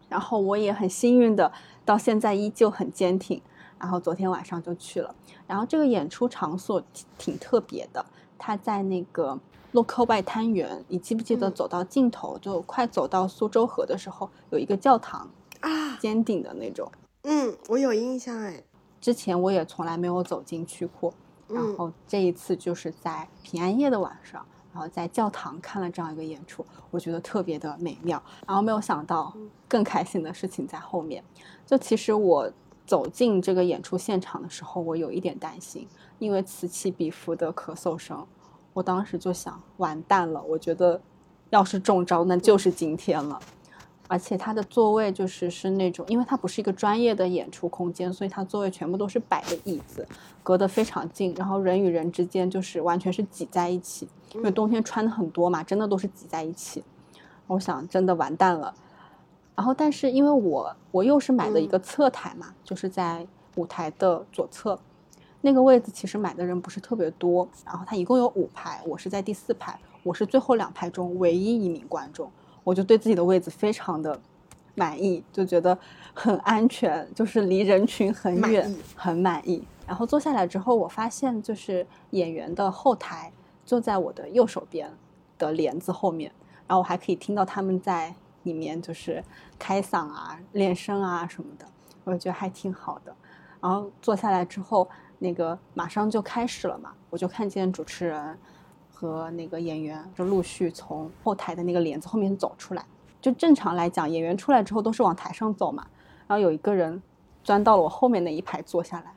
[0.08, 1.52] 然后我也很幸运的，
[1.86, 3.42] 到现在依旧很坚挺。
[3.78, 5.14] 然后昨天晚上就去了。
[5.46, 8.04] 然后这个演出场所挺挺特别的，
[8.38, 9.38] 它在那个
[9.74, 10.84] 洛克外滩园。
[10.88, 16.90] 你记不记得走到尽头，就快走到苏州河的时候，有一个教堂啊，尖顶的那种。
[17.24, 18.64] 嗯，我有印象哎。
[19.02, 21.14] 之前我也从来没有走进去过。
[21.48, 24.44] 然后这一次就是在平安夜的晚上，
[24.76, 28.22] 然后在教堂看了这样一个演出，我觉得特别的美妙。
[28.46, 29.34] 然后没有想到
[29.68, 31.24] 更开心的事情在后面。
[31.66, 32.52] 就其实我。
[32.88, 35.88] 走进这个演出现场的时候，我有一点担心，
[36.20, 38.24] 因为此起彼伏的咳嗽声，
[38.74, 40.40] 我当时就想完蛋了。
[40.44, 41.02] 我觉得，
[41.50, 43.40] 要是中招，那就是今天了。
[44.08, 50.08] 而且他的座位就是是那种，因为它不是一个专业的演出空间，所以它座位全部都是摆的椅子，
[50.44, 54.08] 隔得非常近，然后人与人之间就是完全是挤在一起。
[54.36, 56.84] 因为冬天穿的很多嘛，真的都是挤在一起。
[57.48, 58.74] 我想，真的完蛋了。
[59.56, 64.78] 然后，但是因为我我又是买的一个侧台嘛，就是在舞台的左侧，
[65.42, 67.48] 那个位子其实买的人不是特别多。
[67.66, 72.30] 然后它一共有五排，我是在第四排，我是最后两排中唯一一名观众，
[72.64, 74.20] 我就对自己的位子非常的
[74.76, 75.78] 满意，就觉得
[76.14, 79.64] 很安全，就是离人群很远，很满意。
[79.88, 83.32] 然后坐下来之后，我发现就是演员的后台
[83.66, 84.90] 就在我的右手边
[85.38, 86.32] 的帘子后面，
[86.68, 88.16] 然后我还可以听到他们在。
[88.46, 89.24] 里面就是
[89.58, 91.66] 开嗓啊、练声啊什么的，
[92.04, 93.12] 我觉得还挺好的。
[93.60, 98.38] 然后坐下来之后，那个马上就开始了嘛，我就看见主持人
[98.94, 102.86] 和那个演员就陆续从后台的那个帘子后面走出来。
[103.20, 105.88] 就正常来讲，演员出来之后都是往台上走嘛。
[106.28, 107.02] 然后有一个人
[107.44, 109.12] 钻到了我后面那一排坐下来，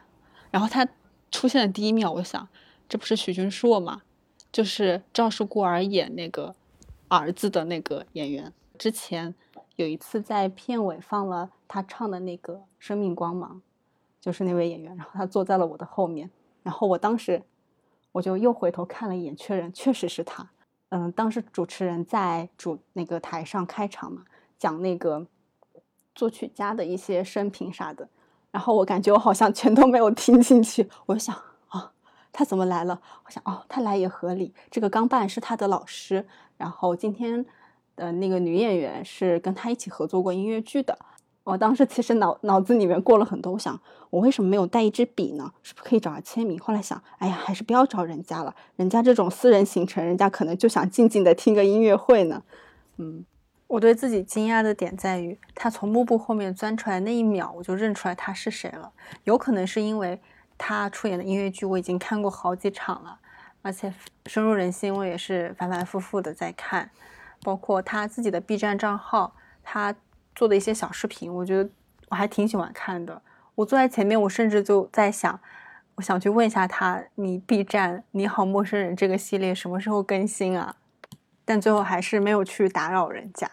[0.50, 0.88] 然后他
[1.30, 2.48] 出现的第一秒，我想
[2.88, 4.00] 这不是许君硕吗？
[4.50, 6.54] 就是赵氏孤儿演那个
[7.08, 8.52] 儿子的那个演员。
[8.78, 9.34] 之前
[9.76, 13.56] 有一次在片尾放了他唱的那个《生命光芒》，
[14.20, 16.30] 就是那位演员，然后他坐在了我的后面，
[16.62, 17.42] 然后我当时
[18.12, 20.48] 我就又回头看了一眼，确认确实是他。
[20.90, 24.24] 嗯，当时主持人在主那个台上开场嘛，
[24.58, 25.26] 讲那个
[26.14, 28.08] 作曲家的一些生平啥的，
[28.50, 31.36] 然后我感觉我好像全都没有听进去，我想，
[32.38, 33.00] 他怎么来了？
[33.24, 36.24] 我想哦，他来也合理，这个钢伴是他的老师，
[36.56, 37.44] 然后今天。
[37.98, 40.96] 的那个女演员是跟他一起合作过音乐剧的。
[41.42, 43.76] 我当时其实脑脑子里面过了很多，我想
[44.10, 45.52] 我为什么没有带一支笔呢？
[45.64, 46.56] 是不是可以找他签名？
[46.60, 48.54] 后来想，哎呀，还是不要找人家了。
[48.76, 52.40] 人家这种私人行程，人家可能就想静静的听个音乐会呢。
[52.98, 53.24] 嗯，
[53.66, 58.92] 我对自己惊讶的点在于，他从幕布后面钻出来那一秒，我就认出来他是谁了。
[59.24, 60.20] 有可能是因为
[60.58, 63.18] 他出演的音乐剧我已经看过好几场了，
[63.62, 63.94] 而且
[64.26, 66.90] 深入人心，我也是反反复复的在看。
[67.44, 69.94] 包括他自己的 B 站账号，他
[70.34, 71.70] 做的一些小视频，我觉得
[72.08, 73.22] 我还挺喜欢看的。
[73.54, 75.40] 我坐在前面，我甚至就在想，
[75.94, 80.74] 我想去问一下他，你 B 站你好陌生人这个系列什么时候更新啊？
[81.44, 83.48] 但最后还是没有去打扰人家。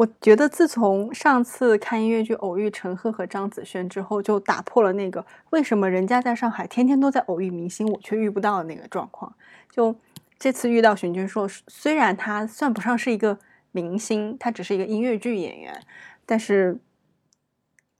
[0.00, 9.34] 我觉得自从上次看音乐剧偶遇陈赫和张子萱之后，就打破了那个为什么人家在上海天天都在偶遇明星，我却遇不到的那个状况。
[9.70, 9.94] 就。
[10.38, 13.38] 这次遇到许君硕，虽然他算不上是一个
[13.72, 15.78] 明星，他只是一个音乐剧演员，
[16.24, 16.78] 但是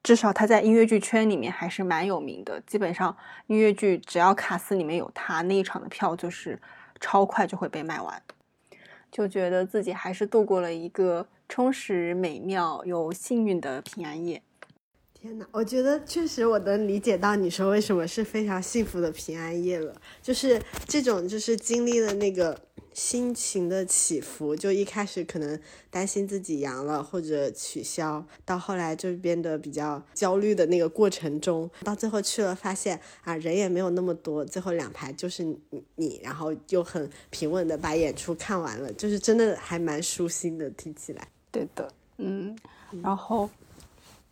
[0.03, 2.59] 至少他在音乐剧圈里面还是蛮有名的。
[2.63, 3.15] 基本上
[3.49, 6.59] 音乐剧只要卡司里面有他，那一场的票就是
[6.99, 8.23] 超快就会被卖完，
[9.11, 14.43] 就觉得自己还是度过了一个充实、美妙又幸运的平安夜。
[15.13, 22.59] 天哪，我觉得确实我能理解到你说为什么是非常幸福的平安夜了，就是这种就是经历了那个
[23.01, 25.59] 心情的起伏，就一开始可能
[25.89, 35.43] 担心自己阳了或者取消，到后来就变得比较焦虑的那个过程中，到最后去了发现啊人也没有那么多，最后两排就是
[35.95, 41.27] 你，然后又很平稳的把演出看完了，就是真的还蛮舒心的，听起来。
[41.51, 42.55] 对的，嗯，
[43.03, 43.49] 然后。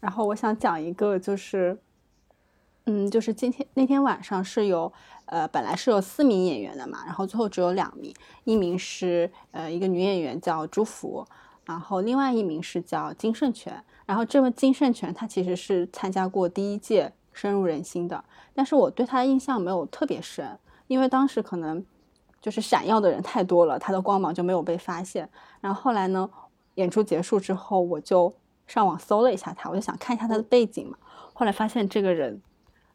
[0.00, 1.76] 然后我想讲一个，就是，
[2.90, 4.90] 嗯，就是今天那天晚上是有，
[5.26, 11.22] 呃，本来是有四名演员的嘛，然后最后只有两名，一名是呃一个女演员叫朱福，
[11.66, 18.24] 然后另外一名是叫金圣权，然后这位金圣权他其实是参加过第一届深入人心的，
[18.54, 21.84] 但是我对他的印象没有特别深，因为当时可能
[22.40, 25.28] 就是闪耀的人太多了，他的光芒就没有被发现，
[25.60, 26.28] 然后后来呢。
[26.74, 28.32] 演出结束之后，我就
[28.68, 30.96] 上网搜了一下他，我就想看一下他的背景嘛。
[31.34, 32.40] 后来发现这个人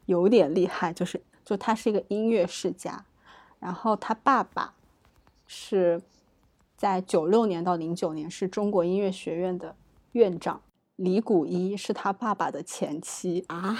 [0.06, 3.04] 有点厉害，就是就他是一个音乐世家，
[3.58, 4.74] 然后他爸爸
[5.46, 6.00] 是
[6.76, 9.74] 在九六年到零九年是中国音乐学院的
[10.12, 10.60] 院长。
[10.96, 13.76] 李谷一是他爸爸的前妻啊，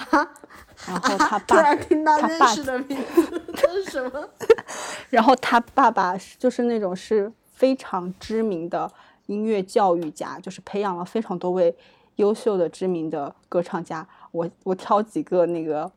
[0.85, 4.29] 然后他 突爸然听到他爸认识的名字， 这是什么？
[5.09, 8.91] 然后他爸爸是就是那种是非常知名的
[9.27, 11.73] 音乐教育家，就是培养了非常多位
[12.17, 14.05] 优秀的知名的歌唱家。
[14.31, 15.89] 我我挑几个那个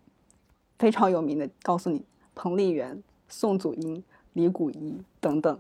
[0.79, 2.05] 非常有名的，告诉你：
[2.35, 4.03] 彭丽媛、宋祖英、
[4.35, 5.59] 李谷一等等，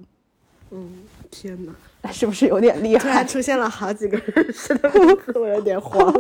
[0.71, 0.89] 嗯，
[1.31, 2.13] 天哪！
[2.13, 3.03] 是不是有点厉害？
[3.03, 6.13] 突然出现了好几个认识的名 字，我有点慌。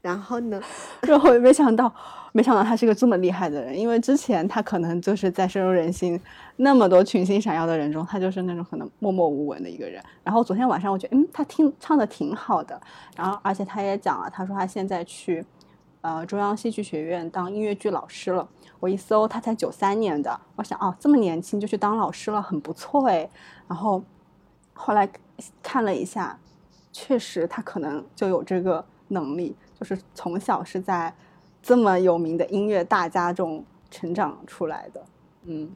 [0.00, 0.60] 然后呢？
[1.02, 1.92] 然后也没想到，
[2.32, 6.20] 没想到他是个这么厉害的人，因为之前他可能就是在深入人心
[6.56, 10.02] 那么多群星闪耀的人中，他就是那种可能默默无闻的一个人。
[10.22, 12.78] 然后昨天晚上我觉得，嗯，他听唱的挺好的，
[13.16, 15.42] 然后而且他也讲了，他说他现在去
[16.04, 18.46] 呃中央戏剧学院当音乐剧老师了。
[18.78, 23.26] 我一搜，他才九三年的，我想哦，这么年轻就去当老师了，很不错哎。
[23.66, 24.04] 然后
[24.74, 25.08] 后来
[25.62, 26.38] 看了一下，
[26.92, 29.56] 确实他可能就有这个能力。
[29.80, 31.14] 就是从小是在
[31.62, 35.02] 这么有名的音乐大家中成长出来的，
[35.44, 35.70] 嗯，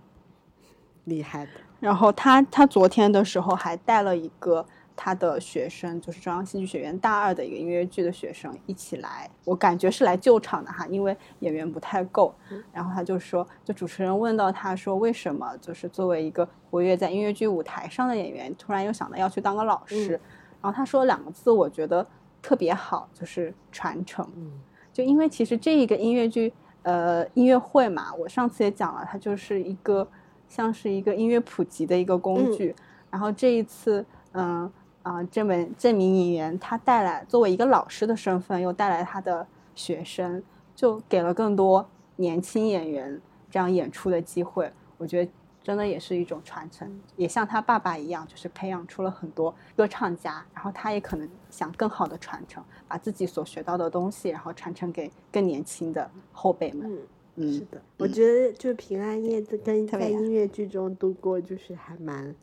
[1.04, 1.52] 厉害的。
[1.80, 4.66] 然后他他昨天的时候还带了一个
[5.00, 12.34] 他的学生，就是中央戏剧学院大二的一个音乐剧的学生一起来，我感觉是来救场的哈，因为演员不太够。
[12.72, 20.20] 然后他就说，就主持人问到他说，为什么就是作为一个活跃在音乐剧舞台上的演员，突然又想到要去当个老师？
[20.60, 22.04] 然后他说两个字，我觉得。
[22.40, 24.24] 特别好，就是传承。
[24.36, 24.52] 嗯，
[24.92, 30.06] 就因为其实这一个音乐剧，呃，音乐会嘛，我上次也讲了，它就是一个
[30.48, 32.72] 像是一个音乐普及的一个工具。
[33.10, 34.70] 然后这一次，嗯
[35.02, 40.42] 啊，这门这名演员他带来作为一个老师的身份，又带来他的学生，
[40.74, 43.20] 就给了更多年轻演员
[43.50, 44.72] 这样演出的机会。
[44.96, 45.30] 我觉得。
[45.60, 56.90] 真的也是一种传承，也像他爸爸一样，就是培养出了很多歌唱家，然后他也可能想更好的传承，把自己所学到的东西，然后传承给更年轻的后辈们。
[56.90, 56.98] 嗯
[57.34, 62.34] 嗯，是的，我觉得就平安夜在跟在音乐剧中度过，就是还蛮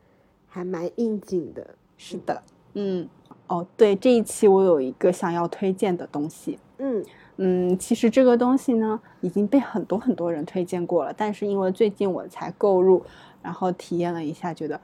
[0.48, 1.76] 还蛮应景的。
[1.98, 2.44] 是的，
[2.74, 3.08] 嗯，
[3.48, 6.60] 哦，对，这一期我有一个想要推荐的东西。
[6.78, 7.04] 嗯。
[7.38, 13.04] 嗯，其实这个东西呢已经被很多很多人推荐过了，但是因为最近我才购入，
[13.44, 14.80] 然后体验了一下，觉得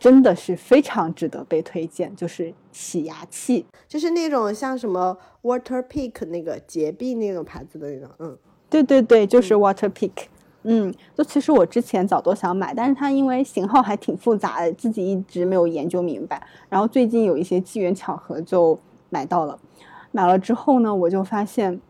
[0.00, 8.38] 真的是非常值得被推荐，就是洗牙器，就是那种像什么 Water Pick 那个洁碧那种牌子的那种，嗯，
[8.70, 10.33] 对对对，就是 Water Pick，嗯，
[11.14, 18.78] 就其实我之前早都想买，但是它因为型号还挺复杂的，自己一直没有研究明白，然后最近有一些机缘巧合就
[19.10, 19.58] 买到了。
[20.10, 21.80] 买了之后呢，我就发现，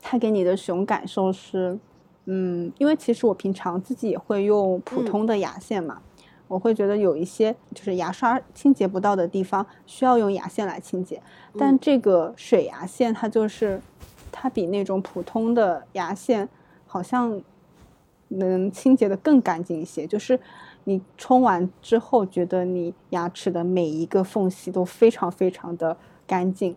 [0.00, 1.78] 它给你的使用感受是，
[2.24, 6.00] 嗯，因为其实我平常自己也会用普通的牙线嘛，
[6.48, 11.22] 我会觉得有一些就是牙刷清洁不到的地方，需要用牙线来清洁。
[11.58, 13.80] 但这个水牙线它就是，
[14.32, 16.48] 它比那种普通的牙线
[16.86, 17.40] 好像
[18.28, 20.38] 能清洁的更干净一些，就是
[20.84, 25.96] 你冲完之后，觉得你牙齿的每一个缝隙都非常非常的
[26.26, 26.76] 干净。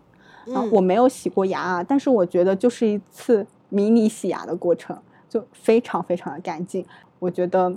[0.54, 4.96] 啊，我没有洗过牙啊，但是我觉得就是一次迷你洗牙的过程，
[5.28, 6.86] 就非常非常的干净。
[7.18, 7.76] 我觉得，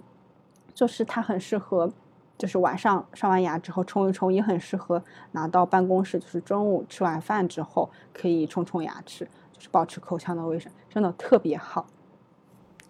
[0.74, 1.92] 就是它很适合，
[2.38, 5.04] 就是晚上刷完牙之后冲一冲，也很适合
[5.34, 11.86] 拿到办公室，就是中午吃完饭之后可以冲冲牙齿，就是保持口腔的卫生，真的特别好，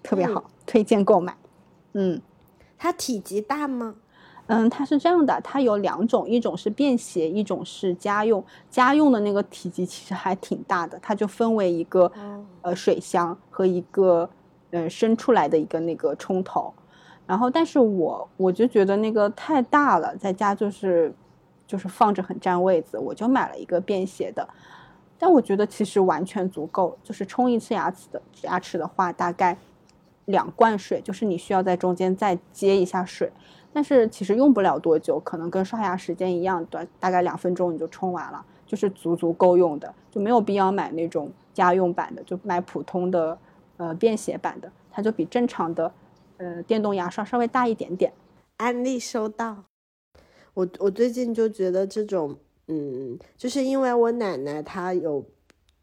[0.04, 1.36] 特别好，推荐购买。
[1.94, 2.22] 嗯，
[2.78, 3.96] 它体积大吗？
[4.48, 8.44] 嗯，它是这样的，它有两种，一种是便携，一种是家用。
[8.70, 12.12] 家用的那个体积其实还挺大的，它就分为一个
[12.62, 14.30] 呃水箱和一个
[14.72, 16.74] 呃伸出来的一个那个冲头。
[17.26, 21.14] 然后，但是我我就觉得那个太大了，在家就是
[21.66, 24.46] 就是放着很占位子，我就买了一个便携的。
[25.18, 29.58] 但我觉得其实完全足够，就是冲一次牙齿的牙齿的话，大概
[30.26, 33.32] 两罐水，就是你需要在中间再接一下水。
[33.74, 43.38] 但是其实用不了多久，可能跟刷牙时间一样短，大概两分钟你就冲完了，就是足足够用的，就没有必要买那种家用版的，就买普通的，
[43.78, 45.92] 呃，便携版的，它就比正常的，
[46.38, 48.12] 呃，电动牙刷稍微大一点点。
[48.58, 49.64] 安利收到。
[50.54, 52.36] 我我最近就觉得这种，
[52.68, 55.26] 嗯，就是因为我奶奶她有。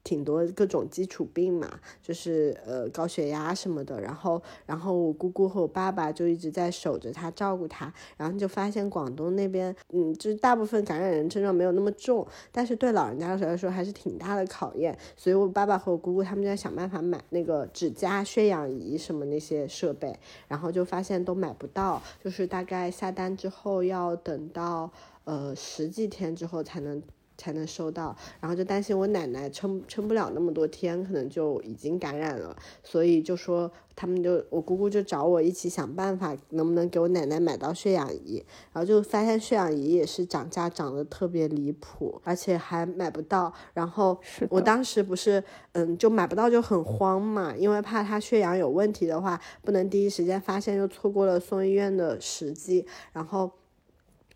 [0.09, 1.69] 挺多各种基础病嘛，
[2.03, 4.01] 就是呃高血压什么的。
[4.01, 7.93] 然后，然后我姑姑和我爸爸就一直在守着他，照顾他。
[8.17, 14.97] 然后就发现广东那边，嗯，就是大部分感染人症状没有那么重，但是对老人家来说还是挺大的考验。
[15.15, 24.91] 所以我爸爸和我姑姑他们就在想办法买那个指甲血氧仪什么那些设备，然后就发现都买不到，就是大概下单之后要等到
[25.25, 27.03] 呃十几天之后才能。
[27.39, 44.21] 才能收到，然后就担心我奶奶撑撑不了那么多天，可能就已经感染了，所以就说他们就我姑姑就找我一起想办法，能不能给我奶奶买到血氧仪，然后就发现血氧仪也是涨价涨得特别离谱，而且还买不到，然后
[44.51, 53.49] 我当时不是嗯就买不到就很慌嘛，因为怕他血氧有问题的话，不能第一时间发现，又错过了送医院的时机，然后。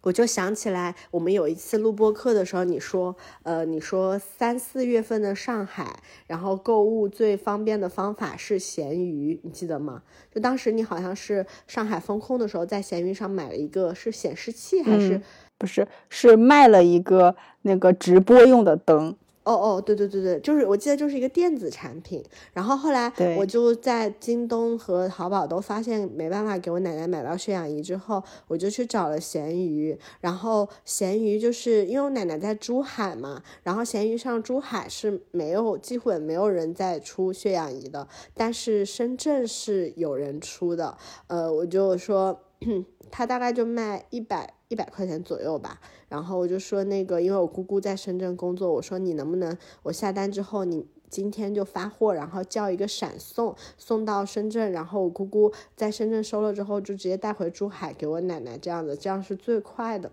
[0.02, 10.02] 我就想起来，我们有一次录播课的时候，你说，呃，你说三四月份的上海，然后购物最方便的方法是闲鱼，你记得吗？
[10.34, 15.20] 就当时你好像是上海封控的时候，在闲鱼上买了一个是显示器还是
[15.56, 15.86] 不是？
[16.08, 19.16] 是卖了一个那个直播用的灯。
[19.44, 22.22] 哦哦，对对对对，就是我记得就是一个电子产品，
[22.52, 42.40] 然后后来我就在京东和淘宝都发现没办法给我奶奶买到血氧仪之后，我就去找了闲鱼，然后闲鱼就是因为我奶奶在珠海嘛，然后闲鱼上珠海是没有几乎也没有人在出血氧仪的，但是深圳是有人出的，呃，我就说
[43.10, 44.54] 他大概就卖一百。
[44.72, 60.10] 一百块钱左右吧，然后我就说那个，因为我姑姑在深圳工作，我说你能不能我下单之后，你今天就发货，然后叫一个闪送送到深圳，然后我姑姑在深圳收了之后就直接带回珠海给我奶奶，这样子这样是最快的。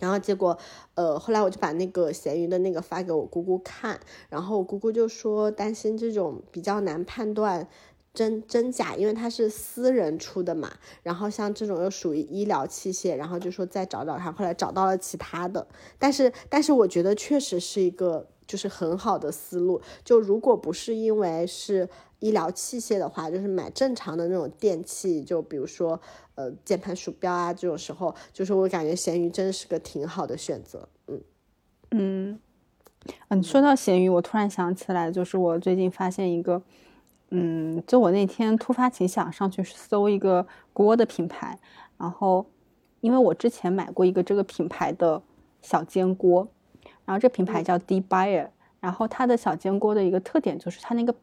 [0.00, 0.58] 然后结果，
[0.94, 4.00] 呃，后来我就把那个闲鱼的那个发给我姑姑看，
[4.30, 7.68] 然后我姑姑就说担心这种比较难判断。
[8.12, 10.68] 真真假，因为它是私人出的嘛，
[11.02, 15.64] 然后像这种又属于医疗器械，然后就说再找找看，后来找到了其他的，
[15.96, 21.88] 但是但是我觉得确实是一个就是很好的思路，就如果不是因为是
[22.18, 26.00] 医疗器械的话，就是买正常的那种电器，就比如说
[26.34, 31.22] 呃键盘鼠标啊这种时候，就是我感觉闲鱼真是个挺好的选择，嗯
[31.92, 32.40] 嗯
[33.28, 36.60] 嗯，说到闲鱼，我突然想起来，就是我最近发现一个。
[37.32, 41.56] 嗯，就我那天突发奇想上去搜一个锅的品牌，
[41.96, 42.44] 然后
[43.00, 45.22] 因为我之前买过一个这个品牌的
[45.62, 46.48] 小煎锅，
[47.04, 48.48] 然后这品牌叫 D Buyer，
[48.80, 51.14] 然后它的小煎锅的一个特点就是它那个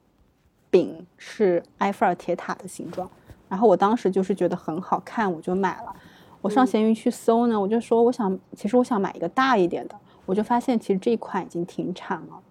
[0.69, 3.09] 饼是埃菲尔铁塔的形状，
[3.49, 5.93] 然后我当时就是觉得很好看，我就买了。
[6.41, 9.95] 我上闲鱼去搜呢，我就说我想，其实我想买一个大一点的，
[10.25, 12.41] 我就发现其实这一款已经停产了，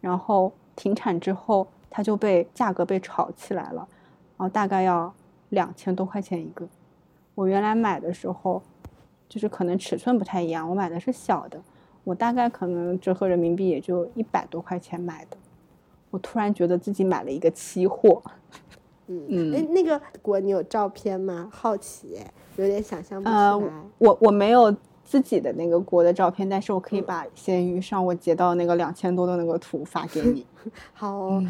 [0.00, 1.66] 然后停产之后。
[1.90, 3.86] 它就被价格被炒起来了，
[4.36, 5.12] 然后大概要
[5.48, 6.66] 两千多块钱一个。
[7.34, 8.62] 我原来买的时候，
[9.28, 11.60] 就是可能尺寸不太一样，我买的是小的，
[12.04, 15.36] 我大概可能折合人民币也就一百多块钱买的。
[16.10, 18.22] 我突然觉得自己买了一个期货。
[19.12, 21.48] 嗯嗯，哎，那个果你有照片吗？
[21.52, 22.20] 好奇，
[22.56, 23.72] 有点想象不出来。
[23.98, 24.72] 我我没有
[25.10, 30.46] 自己的那个锅的照片，但是我可以把闲鱼上我截到那个两千多的那个图发给你。
[30.94, 31.42] 好。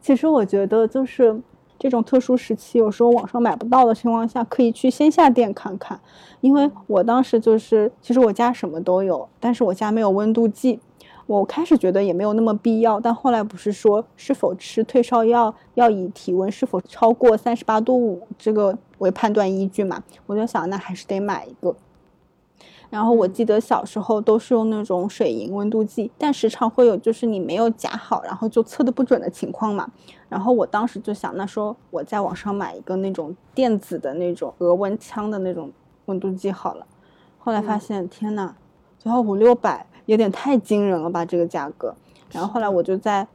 [0.00, 1.40] 其实我觉得，就是
[1.78, 6.00] 这种特殊时期，有时候网上买不到的情况下，可以去线下店看看。
[6.40, 10.80] 因为我当时就是，其实我家什么都有，但是我家没有温度计。
[11.28, 20.02] 我开始觉得也没有那么必要，但后来不是说是否吃退烧药要以体温是否超过三十八度五这个为判断依据嘛？
[20.26, 21.74] 我就想，那还是得买一个。
[22.88, 29.90] 然后我记得小时候都是用那种水银温度计，但时常会有就是你没有夹好，然后就测的不准的情况嘛。
[30.28, 35.70] 然后我当时就想，那说我在网上买一个那种电子的那种额温枪的那种
[36.06, 36.86] 温度计好了。
[37.38, 38.54] 后来发现，天呐，
[38.98, 41.94] 最后五六百，有点太惊人了吧这个价格。
[42.30, 43.26] 然后后来我就在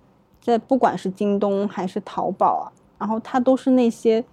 [0.41, 2.65] 在不管是京东还是淘宝啊，
[2.97, 4.23] 然后它都是那些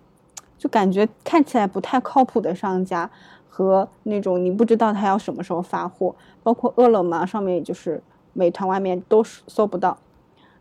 [0.56, 3.10] 就感觉看起来不太靠谱的商家。
[3.58, 8.00] 和那种你不知道他要什么时候发货，包括饿了么上面，就是
[8.32, 9.98] 美团外面都搜不到。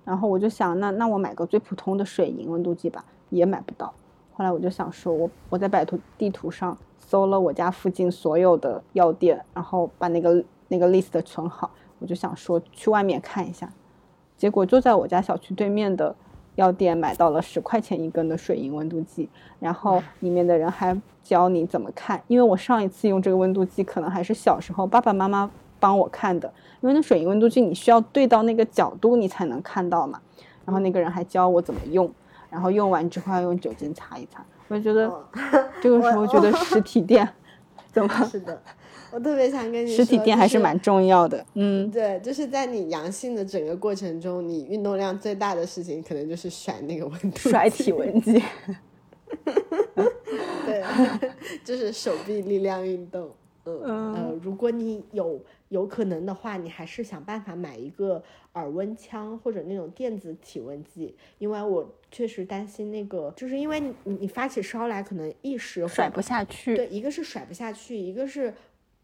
[0.04, 3.94] 然后我就想，那那我买个最普通的水银温度计吧，也买不到。
[4.34, 11.70] 后来我就想说，我我在百度地图上搜了我家附近所有的药店，然后把那个那个 list 存好，
[12.00, 13.72] 我就想说去外面看一下。
[14.36, 16.16] 结果就在我家小区对面的。
[16.58, 19.30] 药店买到了十块钱一根的水银温度计，
[19.60, 22.22] 然后里面的人还教你怎么看。
[22.28, 25.50] 因为我上一次用这个温度计可能还是小时候，爸爸妈妈
[25.80, 26.52] 帮我看的，
[26.82, 30.20] 因为那水银温度计你需要对到那个角度你才能看到嘛。
[30.66, 32.12] 然后那个人还教我怎么用，
[32.50, 34.44] 然后用完之后要用酒精擦一擦。
[34.68, 35.10] 我觉得
[35.80, 37.30] 这个时候觉得实体店
[37.94, 38.62] 怎么是的。
[39.12, 41.46] 我特别想跟你说，实体店还是蛮重要的。
[41.54, 48.42] 嗯，对，就是在你阳性的整个过程中，你运动量最大的事情，可能就是甩那个温度，甩体温计。
[50.66, 50.84] 对，
[51.64, 53.32] 就是手臂力量运动。
[53.66, 66.78] 嗯呃，如果你有有可能的话，你还是想办法买一个耳温枪或者那种电子体温计，因为我确实担心那个，就是因为你你发起烧来，可能一时甩不下去。
[66.78, 68.54] 对，一个是甩不下去，一个是。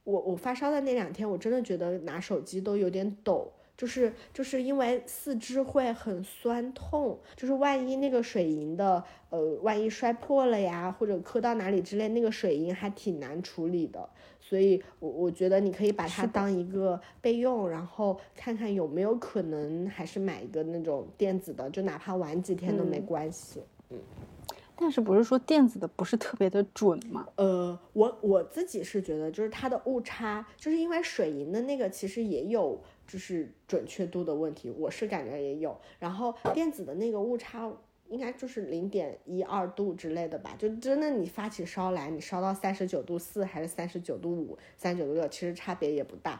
[0.03, 14.09] 我我发烧的那两天，我真的觉得拿手机都有点抖，就是就是因为四肢会很酸痛，就是万一那个水银的，呃，万一摔破了呀，或者磕到哪里之类，那个水银还挺难处理的，
[14.41, 23.97] 所以，我我觉得你可以把它当一个备用，然后看看有没有可能还是买一个那种电子的，就哪怕晚几天都没关系，嗯。
[24.75, 27.27] 但是不是说电子的不是特别的准吗？
[27.35, 35.79] 呃，我我自己是觉得，就是它的误差，就是因为水银的那个其实也有就是准确度的问题，我是感觉也有。
[35.99, 37.71] 然后电子的那个误差
[38.09, 46.39] 应该就是零点一二度之类的吧，就真的你发起烧来，你烧到三十九度四还是三十九度五、三十九度六，其实差别也不大。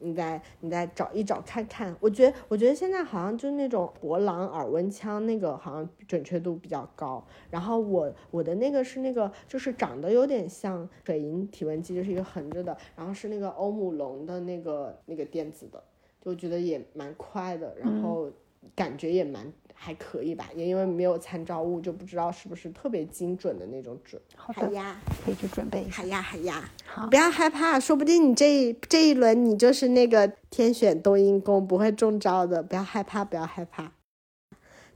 [0.00, 15.82] 你再你再找一找看看，我觉得我觉得现在好像就那种博朗耳温枪那个好像准确度比较高，然后我我的那个是那个就是长得有点像水银体温计，就是一个横着的，然后是那个欧姆龙的那个那个电子的，
[16.20, 18.30] 就觉得也蛮快的，然后
[18.74, 19.52] 感觉也蛮。
[19.82, 24.20] 还可以吧，也因为没有参照物，就不知道是不是特别精准的那种准。
[24.36, 26.02] 好的呀，可以去准备一下。
[26.02, 26.70] 好呀，好呀。
[26.84, 32.62] 好，不要害怕，说不定你这这一轮你就是那个天选冬阴功，不会中招的。
[32.62, 33.92] 不要害怕，不要害怕。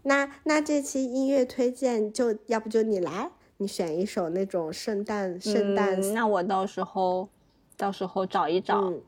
[0.02, 5.98] 那那这期音乐推荐就要不就你来，你选一首那种圣诞圣诞。
[6.12, 7.30] 那我到时候
[7.78, 8.82] 到时候找一找。
[8.82, 9.00] 嗯，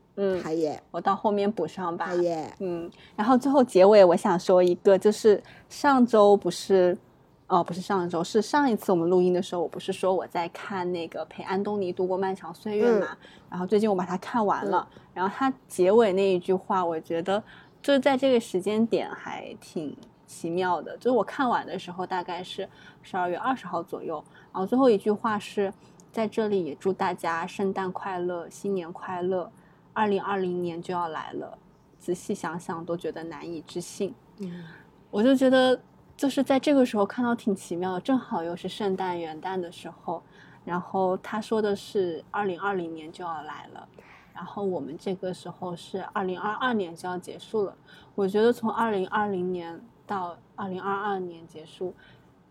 [0.43, 2.07] 好耶，我到后面补上吧。
[2.07, 6.97] 好耶，嗯，然后最后结尾我想说一个，就是上周不是，
[7.45, 13.07] 哦，不是上周，是上一次我们录音的时候，我不是说我在看那个陪安东尼度过漫长岁月嘛？
[13.47, 17.41] 然后最近我把它看完了，然后它结尾那一句话，我觉得
[17.83, 19.95] 就是在这个时间点还挺
[20.25, 20.97] 奇妙的。
[20.97, 22.67] 就是我看完的时候大概是
[23.03, 25.71] 十二月二十号左右，然后最后一句话是
[26.11, 29.51] 在这里也祝大家圣诞快乐，新年快乐。
[29.97, 31.57] 二零二零年就要来了，
[31.97, 34.13] 仔细想想都觉得难以置信。
[34.37, 34.63] 嗯，
[35.09, 35.81] 我就觉得
[36.15, 40.21] 就是在这个时候看到挺奇妙的，正好又是圣诞元旦的时候。
[40.63, 43.89] 然后他说的是二零二零年就要来了，
[44.35, 47.75] 然后我们这个时候是二零二二年就要结束了。
[48.13, 51.95] 我觉得从二零二零年到二零二二年结束，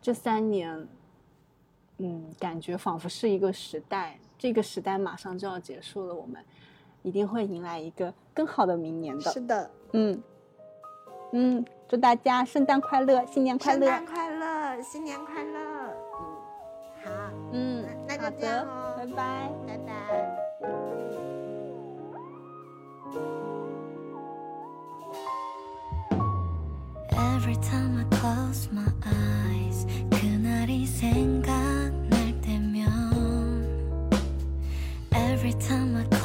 [0.02, 0.88] 这三年，
[1.98, 6.12] 嗯，感觉仿佛是一个时代，这个时代马上就要结束了。
[6.12, 6.44] 我们。
[7.06, 9.30] 一定会迎来一个更好的明年的。
[9.30, 10.20] 是的，嗯，
[11.30, 15.60] 嗯，祝大家圣诞快乐，新年快乐，圣诞快乐，新年快乐。
[16.18, 16.26] 嗯，
[17.04, 17.10] 好，
[17.52, 19.92] 嗯，那,就这样、拜拜，拜拜。
[27.12, 29.86] Every time I close my eyes,
[35.12, 36.15] Every time I